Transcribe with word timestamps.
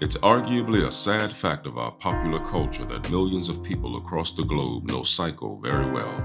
It's 0.00 0.16
arguably 0.16 0.86
a 0.86 0.90
sad 0.90 1.30
fact 1.30 1.66
of 1.66 1.76
our 1.76 1.90
popular 1.90 2.38
culture 2.38 2.86
that 2.86 3.10
millions 3.10 3.50
of 3.50 3.62
people 3.62 3.98
across 3.98 4.32
the 4.32 4.44
globe 4.44 4.88
know 4.88 5.02
Psycho 5.02 5.56
very 5.56 5.84
well. 5.90 6.16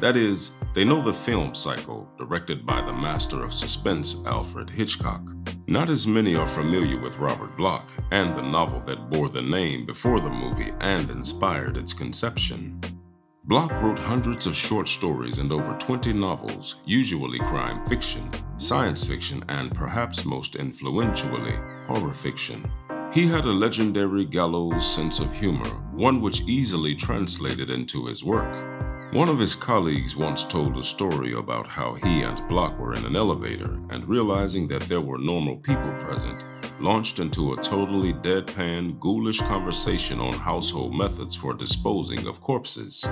That 0.00 0.16
is, 0.16 0.52
they 0.72 0.82
know 0.82 1.02
the 1.02 1.12
film 1.12 1.54
Psycho, 1.54 2.08
directed 2.16 2.64
by 2.64 2.80
the 2.80 2.92
master 2.94 3.44
of 3.44 3.52
suspense 3.52 4.16
Alfred 4.24 4.70
Hitchcock. 4.70 5.20
Not 5.66 5.90
as 5.90 6.06
many 6.06 6.36
are 6.36 6.46
familiar 6.46 6.98
with 6.98 7.18
Robert 7.18 7.54
Bloch 7.54 7.92
and 8.12 8.34
the 8.34 8.40
novel 8.40 8.80
that 8.86 9.10
bore 9.10 9.28
the 9.28 9.42
name 9.42 9.84
before 9.84 10.20
the 10.20 10.30
movie 10.30 10.72
and 10.80 11.10
inspired 11.10 11.76
its 11.76 11.92
conception. 11.92 12.80
Bloch 13.44 13.72
wrote 13.82 13.98
hundreds 13.98 14.46
of 14.46 14.56
short 14.56 14.88
stories 14.88 15.36
and 15.36 15.52
over 15.52 15.76
20 15.78 16.14
novels, 16.14 16.76
usually 16.86 17.40
crime 17.40 17.84
fiction, 17.84 18.30
science 18.56 19.04
fiction, 19.04 19.44
and 19.48 19.74
perhaps 19.74 20.24
most 20.24 20.56
influentially, 20.56 21.56
horror 21.86 22.14
fiction. 22.14 22.64
He 23.10 23.26
had 23.26 23.46
a 23.46 23.52
legendary 23.52 24.26
gallows 24.26 24.86
sense 24.86 25.18
of 25.18 25.32
humor, 25.32 25.70
one 25.92 26.20
which 26.20 26.42
easily 26.42 26.94
translated 26.94 27.70
into 27.70 28.04
his 28.04 28.22
work. 28.22 28.54
One 29.14 29.30
of 29.30 29.38
his 29.38 29.54
colleagues 29.54 30.14
once 30.14 30.44
told 30.44 30.76
a 30.76 30.82
story 30.82 31.32
about 31.32 31.66
how 31.66 31.94
he 31.94 32.20
and 32.20 32.46
Bloch 32.48 32.78
were 32.78 32.92
in 32.92 33.06
an 33.06 33.16
elevator 33.16 33.80
and 33.88 34.06
realizing 34.06 34.68
that 34.68 34.82
there 34.82 35.00
were 35.00 35.16
normal 35.16 35.56
people 35.56 35.90
present, 35.98 36.44
launched 36.80 37.18
into 37.18 37.54
a 37.54 37.62
totally 37.62 38.12
deadpan, 38.12 39.00
ghoulish 39.00 39.40
conversation 39.40 40.20
on 40.20 40.34
household 40.34 40.94
methods 40.94 41.34
for 41.34 41.54
disposing 41.54 42.26
of 42.26 42.42
corpses. 42.42 43.08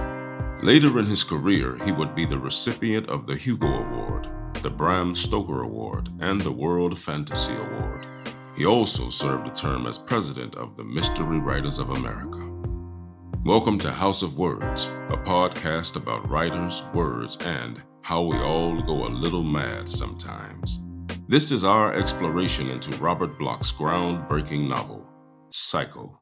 Later 0.62 0.98
in 0.98 1.06
his 1.06 1.24
career, 1.24 1.78
he 1.86 1.92
would 1.92 2.14
be 2.14 2.26
the 2.26 2.38
recipient 2.38 3.08
of 3.08 3.24
the 3.24 3.34
Hugo 3.34 3.66
Award, 3.66 4.28
the 4.62 4.68
Bram 4.68 5.14
Stoker 5.14 5.62
Award, 5.62 6.10
and 6.20 6.38
the 6.38 6.52
World 6.52 6.98
Fantasy 6.98 7.54
Award. 7.54 8.06
He 8.56 8.64
also 8.64 9.10
served 9.10 9.46
a 9.46 9.50
term 9.50 9.86
as 9.86 9.98
president 9.98 10.54
of 10.54 10.76
the 10.78 10.84
Mystery 10.84 11.38
Writers 11.38 11.78
of 11.78 11.90
America. 11.90 12.50
Welcome 13.44 13.78
to 13.80 13.92
House 13.92 14.22
of 14.22 14.38
Words, 14.38 14.86
a 15.10 15.16
podcast 15.18 15.96
about 15.96 16.26
writers, 16.30 16.82
words, 16.94 17.36
and 17.42 17.82
how 18.00 18.22
we 18.22 18.38
all 18.38 18.80
go 18.80 19.06
a 19.06 19.12
little 19.12 19.42
mad 19.42 19.90
sometimes. 19.90 20.80
This 21.28 21.52
is 21.52 21.64
our 21.64 21.92
exploration 21.92 22.70
into 22.70 22.96
Robert 22.96 23.38
Bloch's 23.38 23.72
groundbreaking 23.72 24.66
novel, 24.68 25.06
Psycho. 25.50 26.18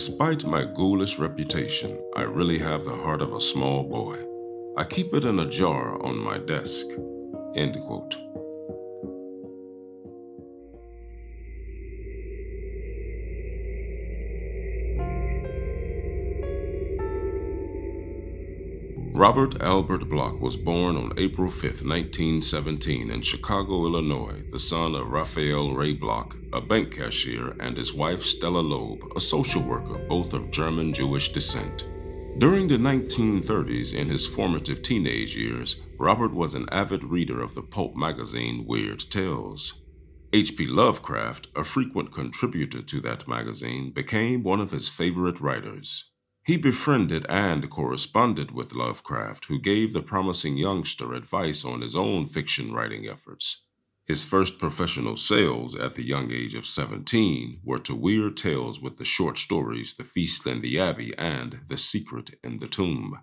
Despite 0.00 0.46
my 0.46 0.64
ghoulish 0.64 1.18
reputation, 1.18 1.98
I 2.16 2.22
really 2.22 2.58
have 2.58 2.86
the 2.86 2.96
heart 2.96 3.20
of 3.20 3.34
a 3.34 3.40
small 3.40 3.82
boy. 3.82 4.16
I 4.74 4.82
keep 4.82 5.12
it 5.12 5.26
in 5.26 5.38
a 5.38 5.44
jar 5.44 6.02
on 6.02 6.16
my 6.16 6.38
desk. 6.38 6.86
End 7.54 7.78
quote. 7.82 8.16
Robert 19.20 19.60
Albert 19.60 20.08
Bloch 20.08 20.40
was 20.40 20.56
born 20.56 20.96
on 20.96 21.12
April 21.18 21.50
5, 21.50 21.62
1917, 21.84 23.10
in 23.10 23.20
Chicago, 23.20 23.84
Illinois, 23.84 24.42
the 24.50 24.58
son 24.58 24.94
of 24.94 25.10
Raphael 25.10 25.74
Ray 25.74 25.92
Bloch, 25.92 26.38
a 26.54 26.60
bank 26.62 26.96
cashier, 26.96 27.54
and 27.60 27.76
his 27.76 27.92
wife 27.92 28.24
Stella 28.24 28.60
Loeb, 28.60 29.00
a 29.14 29.20
social 29.20 29.60
worker, 29.60 29.98
both 30.08 30.32
of 30.32 30.50
German 30.50 30.94
Jewish 30.94 31.32
descent. 31.32 31.86
During 32.38 32.66
the 32.66 32.78
1930s, 32.78 33.92
in 33.92 34.08
his 34.08 34.26
formative 34.26 34.80
teenage 34.80 35.36
years, 35.36 35.82
Robert 35.98 36.32
was 36.32 36.54
an 36.54 36.66
avid 36.72 37.04
reader 37.04 37.42
of 37.42 37.54
the 37.54 37.62
pulp 37.62 37.94
magazine 37.94 38.64
Weird 38.66 39.00
Tales. 39.10 39.74
H.P. 40.32 40.66
Lovecraft, 40.66 41.48
a 41.54 41.62
frequent 41.62 42.10
contributor 42.10 42.80
to 42.80 43.02
that 43.02 43.28
magazine, 43.28 43.90
became 43.90 44.42
one 44.42 44.60
of 44.62 44.70
his 44.70 44.88
favorite 44.88 45.42
writers. 45.42 46.09
He 46.50 46.56
befriended 46.56 47.26
and 47.28 47.70
corresponded 47.70 48.50
with 48.50 48.74
Lovecraft, 48.74 49.44
who 49.44 49.60
gave 49.60 49.92
the 49.92 50.02
promising 50.02 50.56
youngster 50.56 51.14
advice 51.14 51.64
on 51.64 51.80
his 51.80 51.94
own 51.94 52.26
fiction 52.26 52.72
writing 52.72 53.06
efforts. 53.06 53.58
His 54.04 54.24
first 54.24 54.58
professional 54.58 55.16
sales 55.16 55.76
at 55.76 55.94
the 55.94 56.04
young 56.04 56.32
age 56.32 56.56
of 56.56 56.66
17 56.66 57.60
were 57.62 57.78
to 57.78 57.94
Weird 57.94 58.36
Tales 58.36 58.80
with 58.80 58.96
the 58.96 59.04
short 59.04 59.38
stories 59.38 59.94
The 59.94 60.02
Feast 60.02 60.44
in 60.44 60.60
the 60.60 60.80
Abbey 60.80 61.14
and 61.16 61.60
The 61.68 61.76
Secret 61.76 62.36
in 62.42 62.58
the 62.58 62.66
Tomb. 62.66 63.20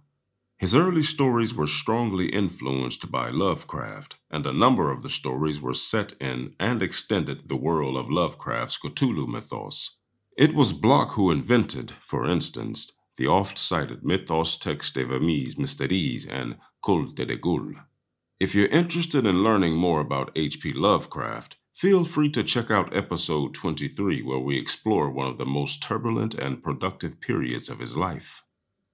His 0.58 0.74
early 0.74 1.04
stories 1.04 1.54
were 1.54 1.68
strongly 1.68 2.28
influenced 2.28 3.12
by 3.12 3.30
Lovecraft, 3.30 4.16
and 4.32 4.48
a 4.48 4.54
number 4.54 4.90
of 4.90 5.04
the 5.04 5.10
stories 5.10 5.60
were 5.60 5.74
set 5.74 6.14
in 6.22 6.54
and 6.62 6.82
extended 6.82 7.50
the 7.50 7.58
world 7.58 7.98
of 7.98 8.10
Lovecraft's 8.10 8.78
Cthulhu 8.78 9.28
mythos. 9.28 9.98
It 10.38 10.56
was 10.56 10.72
Bloch 10.72 11.12
who 11.16 11.30
invented, 11.30 11.92
for 12.02 12.26
instance, 12.26 12.94
the 13.18 13.28
oft 13.28 13.58
cited 13.58 14.06
Mythos 14.06 14.58
Texte 14.58 15.06
Vermis 15.08 15.56
Mysteriis 15.56 16.28
and 16.30 16.58
Cultes 16.84 17.26
des 17.26 17.38
Goules. 17.38 17.76
If 18.40 18.54
you're 18.54 18.68
interested 18.68 19.26
in 19.26 19.44
learning 19.44 19.76
more 19.76 20.00
about 20.00 20.32
H.P. 20.36 20.74
Lovecraft, 20.74 21.58
feel 21.74 22.06
free 22.06 22.30
to 22.30 22.44
check 22.44 22.70
out 22.70 22.96
episode 22.96 23.56
23, 23.56 24.22
where 24.22 24.38
we 24.38 24.60
explore 24.60 25.10
one 25.10 25.26
of 25.26 25.40
the 25.40 25.46
most 25.46 25.82
turbulent 25.82 26.36
and 26.36 26.62
productive 26.62 27.20
periods 27.20 27.70
of 27.70 27.80
his 27.80 27.98
life. 27.98 28.44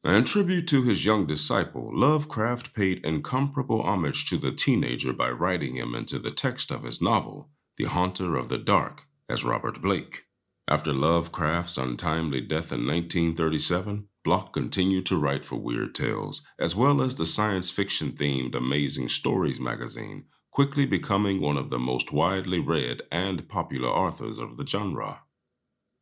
In 0.06 0.24
tribute 0.24 0.68
to 0.70 0.84
his 0.84 1.06
young 1.06 1.28
disciple, 1.28 1.90
Lovecraft 1.94 2.74
paid 2.74 3.06
incomparable 3.06 3.82
homage 3.82 4.26
to 4.30 4.38
the 4.38 4.52
teenager 4.52 5.12
by 5.12 5.30
writing 5.30 5.76
him 5.76 5.96
into 5.96 6.20
the 6.20 6.32
text 6.32 6.72
of 6.72 6.84
his 6.84 7.02
novel, 7.02 7.50
The 7.78 7.86
Haunter 7.86 8.38
of 8.38 8.48
the 8.48 8.58
Dark, 8.58 9.04
as 9.28 9.44
Robert 9.44 9.82
Blake. 9.82 10.26
After 10.68 10.94
Lovecraft's 10.94 11.78
untimely 11.78 12.40
death 12.40 12.72
in 12.72 12.88
1937, 12.88 14.08
Bloch 14.24 14.54
continued 14.54 15.06
to 15.08 15.18
write 15.18 15.44
for 15.44 15.58
Weird 15.58 15.94
Tales, 15.94 16.42
as 16.58 16.76
well 16.76 17.02
as 17.02 17.16
the 17.16 17.26
science 17.26 17.70
fiction 17.70 18.14
themed 18.14 18.56
Amazing 18.56 19.10
Stories 19.10 19.60
magazine, 19.60 20.26
quickly 20.52 20.86
becoming 20.86 21.42
one 21.42 21.58
of 21.58 21.70
the 21.70 21.80
most 21.80 22.12
widely 22.12 22.60
read 22.60 23.02
and 23.12 23.50
popular 23.50 23.90
authors 23.90 24.40
of 24.40 24.56
the 24.58 24.66
genre. 24.66 25.22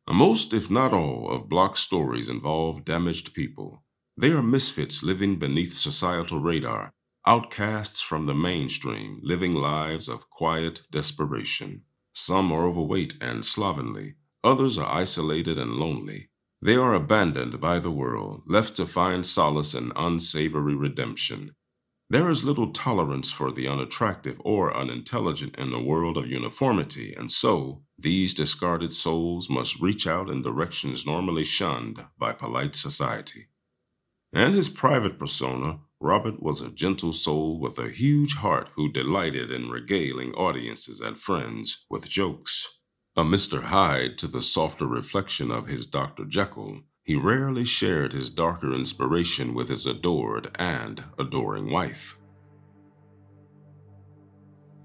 Most, 0.08 0.52
if 0.52 0.70
not 0.70 0.92
all, 0.92 1.30
of 1.30 1.48
Bloch's 1.48 1.80
stories 1.80 2.28
involve 2.28 2.84
damaged 2.84 3.34
people. 3.34 3.84
They 4.16 4.30
are 4.30 4.42
misfits 4.42 5.02
living 5.02 5.38
beneath 5.38 5.74
societal 5.74 6.40
radar, 6.40 6.92
outcasts 7.26 8.02
from 8.02 8.26
the 8.26 8.34
mainstream, 8.34 9.20
living 9.22 9.54
lives 9.54 10.08
of 10.08 10.28
quiet 10.28 10.82
desperation. 10.90 11.82
Some 12.12 12.52
are 12.52 12.66
overweight 12.66 13.14
and 13.20 13.46
slovenly, 13.46 14.16
others 14.44 14.76
are 14.76 14.92
isolated 14.92 15.56
and 15.56 15.74
lonely. 15.76 16.28
They 16.64 16.76
are 16.76 16.94
abandoned 16.94 17.60
by 17.60 17.80
the 17.80 17.90
world, 17.90 18.42
left 18.46 18.76
to 18.76 18.86
find 18.86 19.26
solace 19.26 19.74
in 19.74 19.90
unsavory 19.96 20.76
redemption. 20.76 21.56
There 22.08 22.30
is 22.30 22.44
little 22.44 22.70
tolerance 22.70 23.32
for 23.32 23.50
the 23.50 23.66
unattractive 23.66 24.40
or 24.44 24.76
unintelligent 24.76 25.56
in 25.56 25.72
a 25.72 25.82
world 25.82 26.16
of 26.16 26.30
uniformity, 26.30 27.14
and 27.14 27.32
so 27.32 27.82
these 27.98 28.32
discarded 28.32 28.92
souls 28.92 29.50
must 29.50 29.80
reach 29.80 30.06
out 30.06 30.30
in 30.30 30.42
directions 30.42 31.04
normally 31.04 31.42
shunned 31.42 32.04
by 32.16 32.32
polite 32.32 32.76
society. 32.76 33.48
In 34.32 34.52
his 34.52 34.68
private 34.68 35.18
persona, 35.18 35.80
Robert 36.00 36.40
was 36.40 36.60
a 36.60 36.70
gentle 36.70 37.12
soul 37.12 37.58
with 37.58 37.76
a 37.78 37.90
huge 37.90 38.36
heart 38.36 38.68
who 38.76 38.92
delighted 38.92 39.50
in 39.50 39.68
regaling 39.68 40.32
audiences 40.34 41.00
and 41.00 41.18
friends 41.18 41.84
with 41.90 42.08
jokes. 42.08 42.78
A 43.14 43.22
Mr. 43.22 43.64
Hyde 43.64 44.16
to 44.18 44.26
the 44.26 44.40
softer 44.40 44.86
reflection 44.86 45.50
of 45.50 45.66
his 45.66 45.84
Dr. 45.84 46.24
Jekyll, 46.24 46.80
he 47.04 47.14
rarely 47.14 47.66
shared 47.66 48.14
his 48.14 48.30
darker 48.30 48.72
inspiration 48.72 49.52
with 49.52 49.68
his 49.68 49.84
adored 49.84 50.50
and 50.54 51.04
adoring 51.18 51.70
wife. 51.70 52.18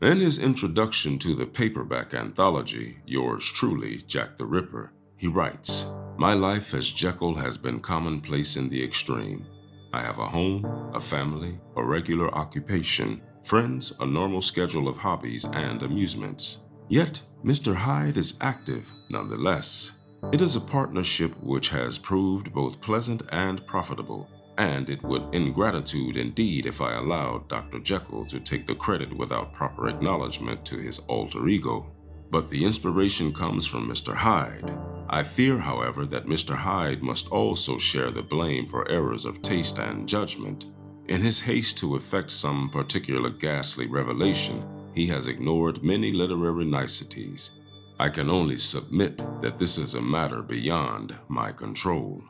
In 0.01 0.19
his 0.19 0.39
introduction 0.39 1.17
to 1.19 1.35
the 1.35 1.45
paperback 1.45 2.13
anthology, 2.13 2.97
Yours 3.05 3.45
Truly, 3.45 4.03
Jack 4.07 4.37
the 4.37 4.45
Ripper, 4.45 4.91
he 5.15 5.29
writes 5.29 5.85
My 6.17 6.33
life 6.33 6.73
as 6.73 6.91
Jekyll 6.91 7.35
has 7.35 7.55
been 7.55 7.79
commonplace 7.79 8.57
in 8.57 8.67
the 8.67 8.83
extreme. 8.83 9.45
I 9.93 10.01
have 10.01 10.19
a 10.19 10.27
home, 10.27 10.65
a 10.93 10.99
family, 10.99 11.61
a 11.77 11.83
regular 11.83 12.29
occupation, 12.35 13.21
friends, 13.45 13.93
a 14.01 14.05
normal 14.05 14.41
schedule 14.41 14.89
of 14.89 14.97
hobbies 14.97 15.45
and 15.45 15.81
amusements. 15.81 16.57
Yet, 16.89 17.21
Mr. 17.43 17.75
Hyde 17.75 18.17
is 18.17 18.37
active 18.41 18.91
nonetheless. 19.09 19.91
It 20.31 20.41
is 20.41 20.55
a 20.55 20.61
partnership 20.61 21.31
which 21.41 21.69
has 21.69 21.97
proved 21.97 22.53
both 22.53 22.81
pleasant 22.81 23.23
and 23.31 23.65
profitable. 23.67 24.29
and 24.57 24.89
it 24.89 25.03
would 25.03 25.23
ingratitude 25.33 26.17
indeed 26.17 26.65
if 26.65 26.81
I 26.81 26.93
allowed 26.93 27.47
Dr. 27.47 27.79
Jekyll 27.79 28.25
to 28.25 28.39
take 28.39 28.65
the 28.65 28.75
credit 28.75 29.15
without 29.15 29.53
proper 29.53 29.87
acknowledgement 29.87 30.65
to 30.65 30.77
his 30.77 30.99
alter 31.07 31.47
ego. 31.47 31.91
But 32.31 32.49
the 32.49 32.65
inspiration 32.65 33.31
comes 33.33 33.65
from 33.65 33.87
Mr. 33.87 34.15
Hyde. 34.15 34.73
I 35.09 35.23
fear, 35.23 35.57
however, 35.59 36.05
that 36.07 36.25
Mr. 36.25 36.55
Hyde 36.55 37.01
must 37.03 37.31
also 37.31 37.77
share 37.77 38.11
the 38.11 38.23
blame 38.23 38.65
for 38.65 38.89
errors 38.89 39.25
of 39.25 39.41
taste 39.41 39.77
and 39.77 40.07
judgment. 40.07 40.65
In 41.07 41.21
his 41.21 41.39
haste 41.39 41.77
to 41.77 41.95
effect 41.95 42.31
some 42.31 42.69
particular 42.69 43.29
ghastly 43.29 43.85
revelation, 43.87 44.67
he 44.97 45.05
has 45.05 45.27
ignored 45.27 45.83
many 45.83 46.11
literary 46.11 46.65
niceties. 46.65 47.51
I 47.99 48.09
can 48.09 48.31
only 48.31 48.57
submit 48.57 49.19
that 49.41 49.59
this 49.59 49.77
is 49.77 49.93
a 49.93 50.01
matter 50.01 50.41
beyond 50.41 51.15
my 51.27 51.51
control. 51.51 52.23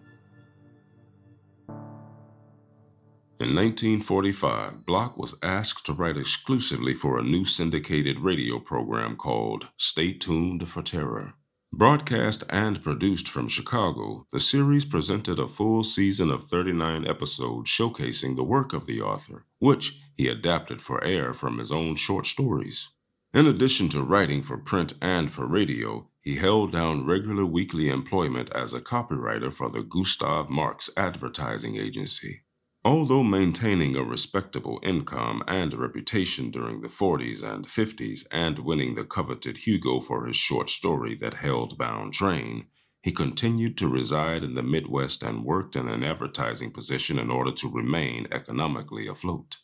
In 3.39 3.55
1945, 3.55 4.85
Bloch 4.85 5.17
was 5.17 5.35
asked 5.41 5.85
to 5.85 5.93
write 5.93 6.17
exclusively 6.17 6.93
for 6.93 7.17
a 7.17 7.23
new 7.23 7.45
syndicated 7.45 8.19
radio 8.19 8.59
program 8.59 9.15
called 9.15 9.67
Stay 9.77 10.11
Tuned 10.11 10.67
for 10.67 10.81
Terror. 10.81 11.35
Broadcast 11.71 12.43
and 12.49 12.83
produced 12.83 13.29
from 13.29 13.47
Chicago, 13.47 14.25
the 14.33 14.41
series 14.41 14.83
presented 14.83 15.39
a 15.39 15.47
full 15.47 15.85
season 15.85 16.29
of 16.29 16.43
39 16.43 17.07
episodes 17.07 17.69
showcasing 17.69 18.35
the 18.35 18.43
work 18.43 18.73
of 18.73 18.85
the 18.85 19.01
author, 19.01 19.45
which 19.59 20.01
he 20.17 20.27
adapted 20.27 20.81
for 20.81 21.03
air 21.03 21.33
from 21.33 21.59
his 21.59 21.71
own 21.71 21.95
short 21.95 22.25
stories. 22.25 22.89
In 23.33 23.45
addition 23.45 23.87
to 23.89 24.01
writing 24.01 24.41
for 24.41 24.57
print 24.57 24.93
and 24.99 25.31
for 25.31 25.45
radio, 25.45 26.09
he 26.21 26.37
held 26.37 26.71
down 26.71 27.05
regular 27.05 27.45
weekly 27.45 27.87
employment 27.87 28.49
as 28.51 28.73
a 28.73 28.81
copywriter 28.81 29.53
for 29.53 29.69
the 29.69 29.83
Gustav 29.83 30.49
Marx 30.49 30.89
advertising 30.97 31.77
agency. 31.77 32.41
Although 32.83 33.23
maintaining 33.23 33.95
a 33.95 34.03
respectable 34.03 34.79
income 34.81 35.43
and 35.47 35.73
reputation 35.73 36.51
during 36.51 36.81
the 36.81 36.87
40s 36.87 37.43
and 37.43 37.67
50s 37.67 38.25
and 38.31 38.59
winning 38.59 38.95
the 38.95 39.03
coveted 39.03 39.57
Hugo 39.57 39.99
for 39.99 40.25
his 40.25 40.37
short 40.37 40.69
story 40.69 41.13
that 41.15 41.35
Hell-Bound 41.35 42.13
train, 42.13 42.67
he 43.01 43.11
continued 43.11 43.77
to 43.77 43.87
reside 43.87 44.43
in 44.43 44.55
the 44.55 44.63
Midwest 44.63 45.21
and 45.21 45.45
worked 45.45 45.75
in 45.75 45.87
an 45.87 46.03
advertising 46.03 46.71
position 46.71 47.19
in 47.19 47.29
order 47.29 47.51
to 47.51 47.69
remain 47.69 48.27
economically 48.31 49.07
afloat. 49.07 49.57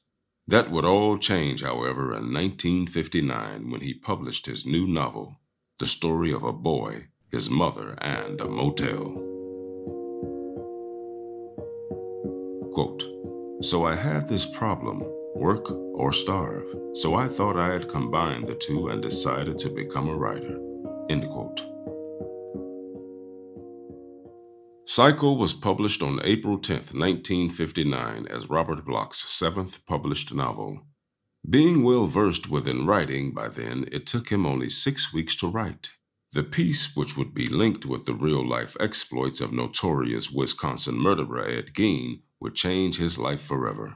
That 0.47 0.69
would 0.71 0.85
all 0.85 1.17
change, 1.17 1.63
however, 1.63 2.15
in 2.15 2.33
1959 2.33 3.71
when 3.71 3.81
he 3.81 3.93
published 3.93 4.45
his 4.45 4.65
new 4.65 4.85
novel, 4.85 5.39
The 5.79 5.87
Story 5.87 6.33
of 6.33 6.43
a 6.43 6.51
Boy, 6.51 7.07
His 7.31 7.49
Mother, 7.49 7.97
and 8.01 8.41
a 8.41 8.47
Motel. 8.47 9.13
Quote, 12.73 13.03
so 13.61 13.85
I 13.85 13.95
had 13.95 14.27
this 14.27 14.45
problem 14.45 15.03
work 15.35 15.71
or 15.71 16.11
starve. 16.11 16.65
So 16.93 17.15
I 17.15 17.27
thought 17.27 17.57
I 17.57 17.71
had 17.71 17.89
combined 17.89 18.47
the 18.47 18.55
two 18.55 18.89
and 18.89 19.01
decided 19.01 19.57
to 19.59 19.69
become 19.69 20.09
a 20.09 20.15
writer. 20.15 20.59
End 21.09 21.27
quote. 21.29 21.72
Psycho 24.85 25.31
was 25.31 25.53
published 25.53 26.03
on 26.03 26.19
April 26.25 26.57
10, 26.57 26.75
1959, 26.91 28.27
as 28.29 28.49
Robert 28.49 28.83
Bloch's 28.83 29.19
seventh 29.29 29.85
published 29.85 30.33
novel. 30.33 30.81
Being 31.49 31.83
well 31.83 32.05
versed 32.05 32.49
within 32.49 32.85
writing 32.85 33.33
by 33.33 33.47
then, 33.47 33.87
it 33.93 34.05
took 34.05 34.29
him 34.29 34.45
only 34.45 34.69
six 34.69 35.13
weeks 35.13 35.37
to 35.37 35.47
write. 35.47 35.91
The 36.33 36.43
piece, 36.43 36.97
which 36.97 37.15
would 37.15 37.33
be 37.33 37.47
linked 37.47 37.85
with 37.85 38.05
the 38.05 38.13
real 38.13 38.45
life 38.45 38.75
exploits 38.79 39.39
of 39.39 39.53
notorious 39.53 40.31
Wisconsin 40.31 40.99
murderer 40.99 41.47
Ed 41.47 41.73
Gein, 41.73 42.21
would 42.41 42.55
change 42.55 42.97
his 42.97 43.17
life 43.17 43.41
forever. 43.41 43.95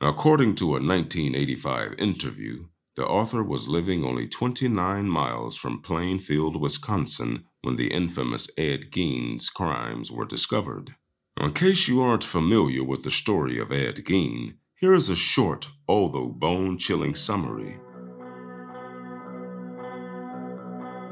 According 0.00 0.54
to 0.56 0.76
a 0.76 0.80
1985 0.80 1.94
interview, 1.98 2.66
the 2.94 3.06
author 3.06 3.42
was 3.42 3.66
living 3.66 4.04
only 4.04 4.28
29 4.28 5.08
miles 5.08 5.56
from 5.56 5.82
Plainfield, 5.82 6.60
Wisconsin, 6.60 7.46
when 7.62 7.76
the 7.76 7.88
infamous 7.88 8.48
Ed 8.56 8.90
Gein's 8.90 9.50
crimes 9.50 10.10
were 10.10 10.24
discovered. 10.24 10.94
In 11.38 11.52
case 11.52 11.88
you 11.88 12.02
aren't 12.02 12.24
familiar 12.24 12.84
with 12.84 13.02
the 13.02 13.10
story 13.10 13.58
of 13.58 13.72
Ed 13.72 13.96
Gein, 14.04 14.54
here 14.74 14.94
is 14.94 15.10
a 15.10 15.16
short, 15.16 15.68
although 15.88 16.28
bone 16.28 16.78
chilling 16.78 17.14
summary. 17.14 17.78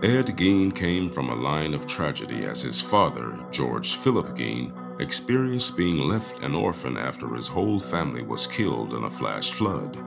Ed 0.03 0.27
Gein 0.37 0.75
came 0.75 1.11
from 1.11 1.29
a 1.29 1.35
line 1.35 1.75
of 1.75 1.87
tragedy 1.87 2.45
as 2.45 2.63
his 2.63 2.81
father, 2.81 3.39
George 3.51 3.97
Philip 3.97 4.37
Gein, 4.37 4.73
experienced 5.01 5.77
being 5.77 5.99
left 6.09 6.43
an 6.43 6.55
orphan 6.55 6.97
after 6.97 7.35
his 7.35 7.49
whole 7.49 7.81
family 7.81 8.23
was 8.23 8.47
killed 8.47 8.95
in 8.95 9.05
a 9.05 9.11
flash 9.11 9.53
flood. 9.53 9.99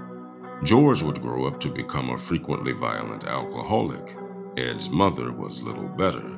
George 0.64 1.02
would 1.02 1.22
grow 1.22 1.46
up 1.46 1.60
to 1.60 1.70
become 1.70 2.10
a 2.12 2.18
frequently 2.18 2.72
violent 2.72 3.26
alcoholic. 3.26 4.16
Ed's 4.58 4.90
mother 4.90 5.32
was 5.32 5.64
little 5.64 5.88
better. 5.88 6.38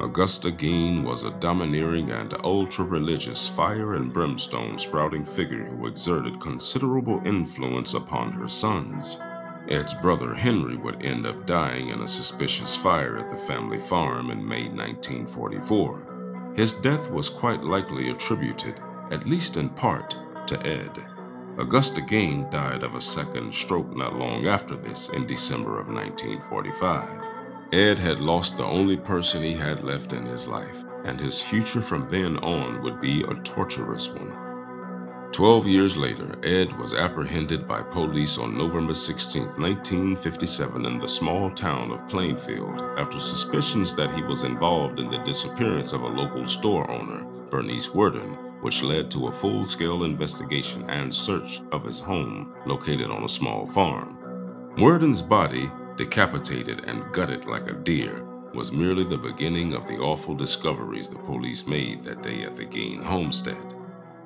Augusta 0.00 0.50
Gein 0.50 1.04
was 1.04 1.24
a 1.24 1.30
domineering 1.30 2.10
and 2.10 2.34
ultra 2.44 2.84
religious 2.84 3.48
fire 3.48 3.94
and 3.94 4.12
brimstone 4.12 4.78
sprouting 4.78 5.24
figure 5.24 5.64
who 5.64 5.86
exerted 5.86 6.40
considerable 6.40 7.20
influence 7.24 7.94
upon 7.94 8.32
her 8.32 8.48
sons. 8.48 9.18
Ed's 9.68 9.94
brother 9.94 10.34
Henry 10.34 10.76
would 10.76 11.04
end 11.04 11.26
up 11.26 11.46
dying 11.46 11.90
in 11.90 12.00
a 12.02 12.08
suspicious 12.08 12.76
fire 12.76 13.18
at 13.18 13.30
the 13.30 13.36
family 13.36 13.78
farm 13.78 14.30
in 14.30 14.46
May 14.46 14.68
1944. 14.68 16.52
His 16.56 16.72
death 16.72 17.10
was 17.10 17.28
quite 17.28 17.62
likely 17.62 18.10
attributed, 18.10 18.80
at 19.10 19.26
least 19.26 19.56
in 19.56 19.68
part, 19.70 20.16
to 20.46 20.58
Ed. 20.66 20.90
Augusta 21.60 22.00
Gein 22.00 22.50
died 22.50 22.82
of 22.82 22.94
a 22.94 23.00
second 23.02 23.54
stroke 23.54 23.94
not 23.94 24.16
long 24.16 24.46
after 24.46 24.76
this 24.76 25.10
in 25.10 25.26
December 25.26 25.78
of 25.78 25.88
1945. 25.88 27.28
Ed 27.74 27.98
had 27.98 28.18
lost 28.18 28.56
the 28.56 28.64
only 28.64 28.96
person 28.96 29.42
he 29.42 29.52
had 29.52 29.84
left 29.84 30.14
in 30.14 30.24
his 30.24 30.48
life, 30.48 30.84
and 31.04 31.20
his 31.20 31.42
future 31.42 31.82
from 31.82 32.08
then 32.08 32.38
on 32.38 32.82
would 32.82 32.98
be 33.02 33.24
a 33.24 33.34
torturous 33.44 34.08
one. 34.08 34.32
Twelve 35.32 35.66
years 35.66 35.98
later, 35.98 36.34
Ed 36.42 36.76
was 36.78 36.94
apprehended 36.94 37.68
by 37.68 37.82
police 37.82 38.38
on 38.38 38.56
November 38.56 38.94
16, 38.94 39.42
1957, 39.42 40.86
in 40.86 40.98
the 40.98 41.06
small 41.06 41.50
town 41.50 41.92
of 41.92 42.08
Plainfield 42.08 42.80
after 42.96 43.20
suspicions 43.20 43.94
that 43.96 44.14
he 44.14 44.22
was 44.22 44.44
involved 44.44 44.98
in 44.98 45.10
the 45.10 45.22
disappearance 45.24 45.92
of 45.92 46.04
a 46.04 46.08
local 46.08 46.46
store 46.46 46.90
owner, 46.90 47.22
Bernice 47.50 47.94
Worden, 47.94 48.49
which 48.60 48.82
led 48.82 49.10
to 49.10 49.28
a 49.28 49.32
full 49.32 49.64
scale 49.64 50.04
investigation 50.04 50.88
and 50.90 51.14
search 51.14 51.60
of 51.72 51.84
his 51.84 52.00
home 52.00 52.54
located 52.66 53.10
on 53.10 53.24
a 53.24 53.28
small 53.28 53.66
farm. 53.66 54.16
Worden's 54.78 55.22
body, 55.22 55.70
decapitated 55.96 56.84
and 56.86 57.12
gutted 57.12 57.44
like 57.46 57.68
a 57.68 57.74
deer, 57.74 58.24
was 58.54 58.72
merely 58.72 59.04
the 59.04 59.16
beginning 59.16 59.74
of 59.74 59.86
the 59.86 59.98
awful 59.98 60.34
discoveries 60.34 61.08
the 61.08 61.18
police 61.18 61.66
made 61.66 62.02
that 62.02 62.22
day 62.22 62.42
at 62.42 62.56
the 62.56 62.64
Gein 62.64 63.02
homestead. 63.02 63.74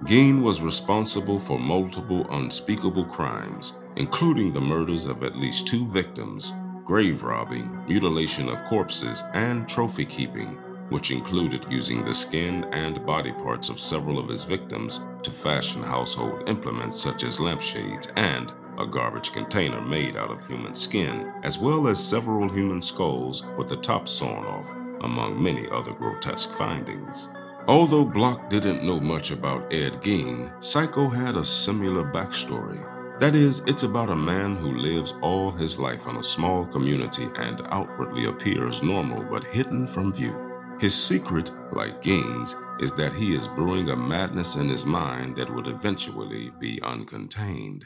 Gein 0.04 0.42
was 0.42 0.60
responsible 0.60 1.38
for 1.38 1.58
multiple 1.58 2.26
unspeakable 2.30 3.06
crimes, 3.06 3.74
including 3.96 4.52
the 4.52 4.60
murders 4.60 5.06
of 5.06 5.22
at 5.22 5.36
least 5.36 5.66
two 5.66 5.86
victims, 5.88 6.52
grave 6.84 7.22
robbing, 7.22 7.84
mutilation 7.86 8.48
of 8.48 8.64
corpses, 8.64 9.22
and 9.32 9.68
trophy 9.68 10.04
keeping, 10.04 10.58
which 10.90 11.10
included 11.10 11.66
using 11.70 12.04
the 12.04 12.14
skin 12.14 12.64
and 12.72 13.04
body 13.06 13.32
parts 13.32 13.68
of 13.68 13.80
several 13.80 14.18
of 14.18 14.28
his 14.28 14.44
victims 14.44 15.00
to 15.22 15.30
fashion 15.30 15.82
household 15.82 16.48
implements 16.48 17.00
such 17.00 17.24
as 17.24 17.40
lampshades 17.40 18.12
and 18.16 18.52
a 18.78 18.86
garbage 18.86 19.32
container 19.32 19.80
made 19.80 20.16
out 20.16 20.30
of 20.30 20.46
human 20.46 20.74
skin, 20.74 21.32
as 21.42 21.58
well 21.58 21.86
as 21.88 22.02
several 22.02 22.48
human 22.48 22.82
skulls 22.82 23.46
with 23.56 23.68
the 23.68 23.76
top 23.76 24.08
sawn 24.08 24.44
off, 24.44 24.68
among 25.02 25.40
many 25.40 25.68
other 25.70 25.92
grotesque 25.92 26.50
findings. 26.50 27.28
Although 27.66 28.04
Bloch 28.04 28.50
didn't 28.50 28.82
know 28.82 29.00
much 29.00 29.30
about 29.30 29.72
Ed 29.72 30.02
Gein, 30.02 30.52
Psycho 30.62 31.08
had 31.08 31.36
a 31.36 31.44
similar 31.44 32.04
backstory. 32.04 32.82
That 33.20 33.34
is, 33.34 33.60
it's 33.66 33.84
about 33.84 34.10
a 34.10 34.16
man 34.16 34.56
who 34.56 34.76
lives 34.76 35.14
all 35.22 35.52
his 35.52 35.78
life 35.78 36.06
in 36.06 36.16
a 36.16 36.24
small 36.24 36.66
community 36.66 37.28
and 37.36 37.62
outwardly 37.70 38.26
appears 38.26 38.82
normal 38.82 39.22
but 39.22 39.44
hidden 39.44 39.86
from 39.86 40.12
view. 40.12 40.43
His 40.80 40.94
secret, 40.94 41.50
like 41.72 42.02
Gein's, 42.02 42.56
is 42.80 42.92
that 42.92 43.12
he 43.12 43.34
is 43.34 43.48
brewing 43.48 43.88
a 43.88 43.96
madness 43.96 44.56
in 44.56 44.68
his 44.68 44.84
mind 44.84 45.36
that 45.36 45.54
would 45.54 45.66
eventually 45.66 46.50
be 46.58 46.78
uncontained. 46.82 47.84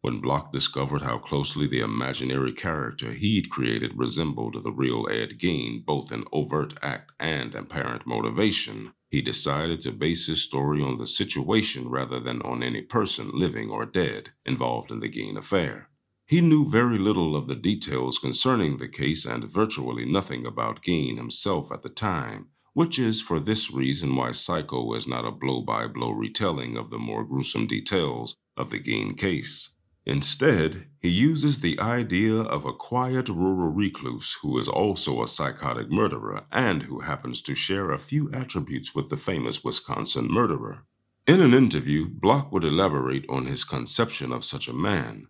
When 0.00 0.20
Bloch 0.20 0.52
discovered 0.52 1.02
how 1.02 1.18
closely 1.18 1.66
the 1.66 1.80
imaginary 1.80 2.52
character 2.52 3.12
he'd 3.12 3.50
created 3.50 3.98
resembled 3.98 4.62
the 4.62 4.70
real 4.70 5.08
Ed 5.10 5.38
Gein, 5.38 5.84
both 5.84 6.12
in 6.12 6.24
overt 6.32 6.74
act 6.80 7.12
and 7.18 7.54
apparent 7.54 8.06
motivation, 8.06 8.92
he 9.10 9.20
decided 9.20 9.80
to 9.80 9.92
base 9.92 10.26
his 10.26 10.42
story 10.42 10.80
on 10.80 10.98
the 10.98 11.06
situation 11.06 11.88
rather 11.88 12.20
than 12.20 12.40
on 12.42 12.62
any 12.62 12.82
person, 12.82 13.30
living 13.34 13.68
or 13.68 13.84
dead, 13.84 14.30
involved 14.46 14.92
in 14.92 15.00
the 15.00 15.10
Gein 15.10 15.36
affair. 15.36 15.90
He 16.28 16.42
knew 16.42 16.68
very 16.68 16.98
little 16.98 17.34
of 17.34 17.46
the 17.46 17.54
details 17.54 18.18
concerning 18.18 18.76
the 18.76 18.86
case 18.86 19.24
and 19.24 19.50
virtually 19.50 20.04
nothing 20.04 20.44
about 20.44 20.82
Gein 20.82 21.16
himself 21.16 21.72
at 21.72 21.80
the 21.80 21.88
time, 21.88 22.48
which 22.74 22.98
is 22.98 23.22
for 23.22 23.40
this 23.40 23.70
reason 23.70 24.14
why 24.14 24.32
Psycho 24.32 24.92
is 24.92 25.08
not 25.08 25.24
a 25.24 25.30
blow 25.30 25.62
by 25.62 25.86
blow 25.86 26.10
retelling 26.10 26.76
of 26.76 26.90
the 26.90 26.98
more 26.98 27.24
gruesome 27.24 27.66
details 27.66 28.36
of 28.58 28.68
the 28.68 28.78
Gein 28.78 29.16
case. 29.16 29.70
Instead, 30.04 30.88
he 31.00 31.08
uses 31.08 31.60
the 31.60 31.80
idea 31.80 32.34
of 32.34 32.66
a 32.66 32.74
quiet 32.74 33.30
rural 33.30 33.70
recluse 33.70 34.36
who 34.42 34.58
is 34.58 34.68
also 34.68 35.22
a 35.22 35.26
psychotic 35.26 35.90
murderer 35.90 36.44
and 36.52 36.82
who 36.82 37.00
happens 37.00 37.40
to 37.40 37.54
share 37.54 37.90
a 37.90 37.98
few 37.98 38.30
attributes 38.34 38.94
with 38.94 39.08
the 39.08 39.16
famous 39.16 39.64
Wisconsin 39.64 40.30
murderer. 40.30 40.84
In 41.26 41.40
an 41.40 41.54
interview, 41.54 42.06
Bloch 42.06 42.52
would 42.52 42.64
elaborate 42.64 43.24
on 43.30 43.46
his 43.46 43.64
conception 43.64 44.30
of 44.30 44.44
such 44.44 44.68
a 44.68 44.74
man. 44.74 45.28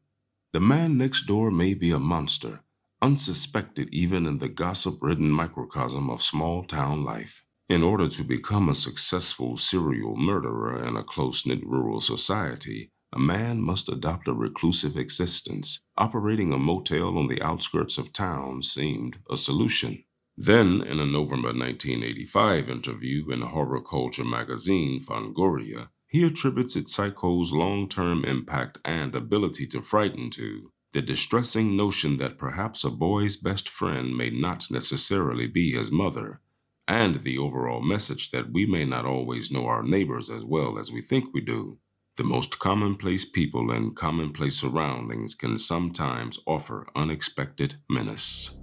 The 0.52 0.60
man 0.60 0.96
next 0.96 1.26
door 1.26 1.50
may 1.50 1.74
be 1.74 1.90
a 1.90 1.98
monster, 1.98 2.64
unsuspected 3.02 3.90
even 3.92 4.24
in 4.24 4.38
the 4.38 4.48
gossip 4.48 5.02
ridden 5.02 5.30
microcosm 5.30 6.08
of 6.08 6.22
small 6.22 6.64
town 6.64 7.04
life. 7.04 7.44
In 7.68 7.82
order 7.82 8.08
to 8.08 8.24
become 8.24 8.70
a 8.70 8.74
successful 8.74 9.58
serial 9.58 10.16
murderer 10.16 10.82
in 10.82 10.96
a 10.96 11.04
close 11.04 11.44
knit 11.44 11.62
rural 11.66 12.00
society, 12.00 12.90
a 13.12 13.18
man 13.18 13.60
must 13.60 13.90
adopt 13.90 14.26
a 14.26 14.32
reclusive 14.32 14.96
existence. 14.96 15.80
Operating 15.98 16.54
a 16.54 16.58
motel 16.58 17.18
on 17.18 17.28
the 17.28 17.42
outskirts 17.42 17.98
of 17.98 18.14
town 18.14 18.62
seemed 18.62 19.18
a 19.30 19.36
solution. 19.36 20.02
Then, 20.34 20.80
in 20.80 20.98
a 20.98 21.04
November 21.04 21.48
1985 21.48 22.70
interview 22.70 23.30
in 23.30 23.42
horror 23.42 23.82
culture 23.82 24.24
magazine 24.24 24.98
Fangoria, 25.00 25.90
he 26.08 26.24
attributes 26.24 26.74
its 26.74 26.94
Psycho's 26.94 27.52
long 27.52 27.88
term 27.88 28.24
impact 28.24 28.78
and 28.84 29.14
ability 29.14 29.66
to 29.68 29.82
frighten 29.82 30.30
to 30.30 30.72
the 30.92 31.02
distressing 31.02 31.76
notion 31.76 32.16
that 32.16 32.38
perhaps 32.38 32.82
a 32.82 32.90
boy's 32.90 33.36
best 33.36 33.68
friend 33.68 34.16
may 34.16 34.30
not 34.30 34.70
necessarily 34.70 35.46
be 35.46 35.72
his 35.72 35.92
mother, 35.92 36.40
and 36.88 37.20
the 37.20 37.36
overall 37.36 37.82
message 37.82 38.30
that 38.30 38.50
we 38.50 38.64
may 38.64 38.86
not 38.86 39.04
always 39.04 39.50
know 39.50 39.66
our 39.66 39.82
neighbors 39.82 40.30
as 40.30 40.46
well 40.46 40.78
as 40.78 40.90
we 40.90 41.02
think 41.02 41.26
we 41.34 41.42
do. 41.42 41.78
The 42.16 42.24
most 42.24 42.58
commonplace 42.58 43.26
people 43.26 43.70
and 43.70 43.94
commonplace 43.94 44.56
surroundings 44.56 45.34
can 45.34 45.58
sometimes 45.58 46.38
offer 46.46 46.88
unexpected 46.96 47.76
menace. 47.88 48.57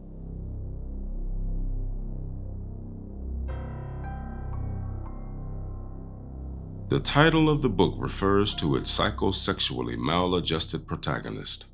The 6.87 6.99
title 6.99 7.49
of 7.49 7.63
the 7.63 7.69
book 7.69 7.95
refers 7.97 8.53
to 8.55 8.75
its 8.75 8.95
psychosexually 8.95 9.97
maladjusted 9.97 10.85
protagonist. 10.85 11.65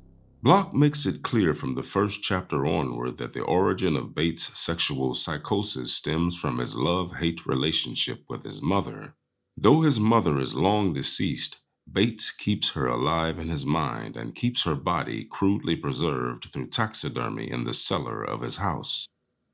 Bloch 0.42 0.72
makes 0.72 1.04
it 1.04 1.22
clear 1.22 1.52
from 1.52 1.74
the 1.74 1.82
first 1.82 2.22
chapter 2.22 2.64
onward 2.64 3.18
that 3.18 3.34
the 3.34 3.42
origin 3.42 3.94
of 3.94 4.14
Bates' 4.14 4.58
sexual 4.58 5.14
psychosis 5.14 5.92
stems 5.92 6.38
from 6.38 6.56
his 6.56 6.74
love 6.74 7.16
hate 7.16 7.44
relationship 7.44 8.24
with 8.30 8.42
his 8.42 8.62
mother. 8.62 9.14
Though 9.54 9.82
his 9.82 10.00
mother 10.00 10.38
is 10.38 10.54
long 10.54 10.94
deceased, 10.94 11.58
Bates 11.90 12.30
keeps 12.30 12.70
her 12.70 12.86
alive 12.86 13.38
in 13.38 13.50
his 13.50 13.66
mind 13.66 14.16
and 14.16 14.34
keeps 14.34 14.64
her 14.64 14.74
body 14.74 15.24
crudely 15.24 15.76
preserved 15.76 16.46
through 16.46 16.68
taxidermy 16.68 17.50
in 17.50 17.64
the 17.64 17.74
cellar 17.74 18.24
of 18.24 18.40
his 18.40 18.56
house. 18.56 19.06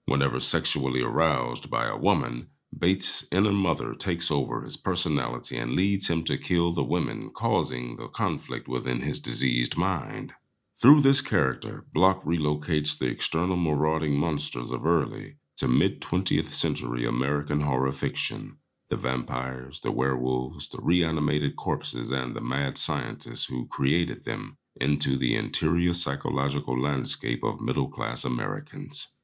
Whenever 0.05 0.39
sexually 0.39 1.03
aroused 1.03 1.69
by 1.69 1.87
a 1.87 1.97
woman, 1.97 2.51
Bates' 2.77 3.27
inner 3.33 3.53
mother 3.53 3.95
takes 3.95 4.31
over 4.31 4.63
his 4.63 4.77
personality 4.77 5.57
and 5.57 5.73
leads 5.73 6.09
him 6.09 6.25
to 6.25 6.37
kill 6.37 6.73
the 6.73 6.85
women, 6.85 7.31
causing 7.31 7.97
the 7.97 8.09
conflict 8.09 8.69
within 8.69 9.03
his 9.03 9.21
diseased 9.21 9.77
mind. 9.77 10.33
Through 10.81 11.01
this 11.01 11.21
character, 11.21 11.87
Bloch 11.93 12.23
relocates 12.25 12.97
the 12.97 13.07
external 13.07 13.57
marauding 13.57 14.17
monsters 14.17 14.71
of 14.71 14.87
early 14.87 15.37
to 15.57 15.67
mid 15.67 16.01
20th 16.01 16.53
century 16.53 17.05
American 17.05 17.63
horror 17.63 17.93
fiction 17.93 18.59
the 18.89 18.97
vampires, 18.97 19.81
the 19.81 19.93
werewolves, 19.93 20.69
the 20.71 20.81
reanimated 20.81 21.57
corpses, 21.57 22.11
and 22.11 22.35
the 22.35 22.41
mad 22.41 22.79
scientists 22.79 23.47
who 23.47 23.67
created 23.67 24.25
them 24.25 24.57
into 24.81 25.17
the 25.17 25.35
interior 25.37 25.93
psychological 25.93 26.81
landscape 26.81 27.43
of 27.45 27.61
middle 27.61 27.89
class 27.89 28.25
Americans. 28.25 29.17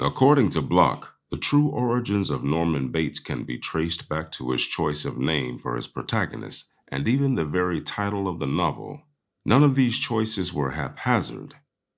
According 0.00 0.50
to 0.50 0.60
Bloch, 0.60 1.15
the 1.30 1.36
true 1.36 1.68
origins 1.68 2.30
of 2.30 2.44
Norman 2.44 2.88
Bates 2.88 3.18
can 3.18 3.44
be 3.44 3.58
traced 3.58 4.08
back 4.08 4.30
to 4.32 4.50
his 4.52 4.66
choice 4.66 5.04
of 5.04 5.18
name 5.18 5.58
for 5.58 5.74
his 5.74 5.88
protagonist 5.88 6.72
and 6.88 7.08
even 7.08 7.34
the 7.34 7.44
very 7.44 7.80
title 7.80 8.28
of 8.28 8.38
the 8.38 8.46
novel. 8.46 9.02
None 9.44 9.64
of 9.64 9.74
these 9.74 9.98
choices 9.98 10.52
were 10.52 10.70
haphazard. 10.70 11.54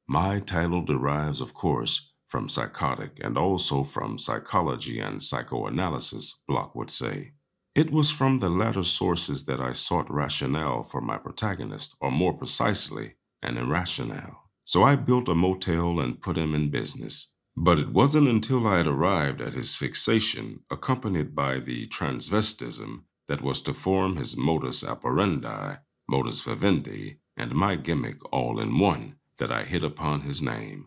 My 0.06 0.40
title 0.40 0.82
derives, 0.82 1.40
of 1.40 1.52
course, 1.52 2.12
from 2.26 2.49
psychotic 2.49 3.18
and 3.23 3.37
also 3.37 3.85
from 3.85 4.18
psychology 4.18 4.99
and 4.99 5.23
psychoanalysis, 5.23 6.40
Bloch 6.47 6.75
would 6.75 6.90
say. 6.90 7.32
It 7.75 7.90
was 7.90 8.11
from 8.11 8.38
the 8.38 8.49
latter 8.49 8.82
sources 8.82 9.44
that 9.44 9.61
I 9.61 9.73
sought 9.73 10.11
rationale 10.11 10.82
for 10.82 11.00
my 11.00 11.16
protagonist, 11.16 11.94
or 12.00 12.11
more 12.11 12.32
precisely, 12.32 13.14
an 13.42 13.56
irrationale. 13.56 14.50
So 14.64 14.82
I 14.82 14.97
built 14.97 15.28
a 15.28 15.35
motel 15.35 16.00
and 16.00 16.20
put 16.20 16.37
him 16.37 16.54
in 16.54 16.70
business. 16.70 17.30
But 17.60 17.80
it 17.80 17.88
wasn't 17.88 18.28
until 18.28 18.68
I 18.68 18.76
had 18.76 18.86
arrived 18.86 19.40
at 19.40 19.54
his 19.54 19.74
fixation, 19.74 20.60
accompanied 20.70 21.34
by 21.34 21.58
the 21.58 21.88
transvestism 21.88 23.02
that 23.26 23.42
was 23.42 23.60
to 23.62 23.74
form 23.74 24.14
his 24.14 24.36
modus 24.36 24.84
operandi, 24.84 25.78
modus 26.08 26.40
vivendi, 26.40 27.18
and 27.36 27.56
my 27.56 27.74
gimmick 27.74 28.20
all 28.32 28.60
in 28.60 28.78
one, 28.78 29.16
that 29.38 29.50
I 29.50 29.64
hit 29.64 29.82
upon 29.82 30.20
his 30.20 30.40
name. 30.40 30.86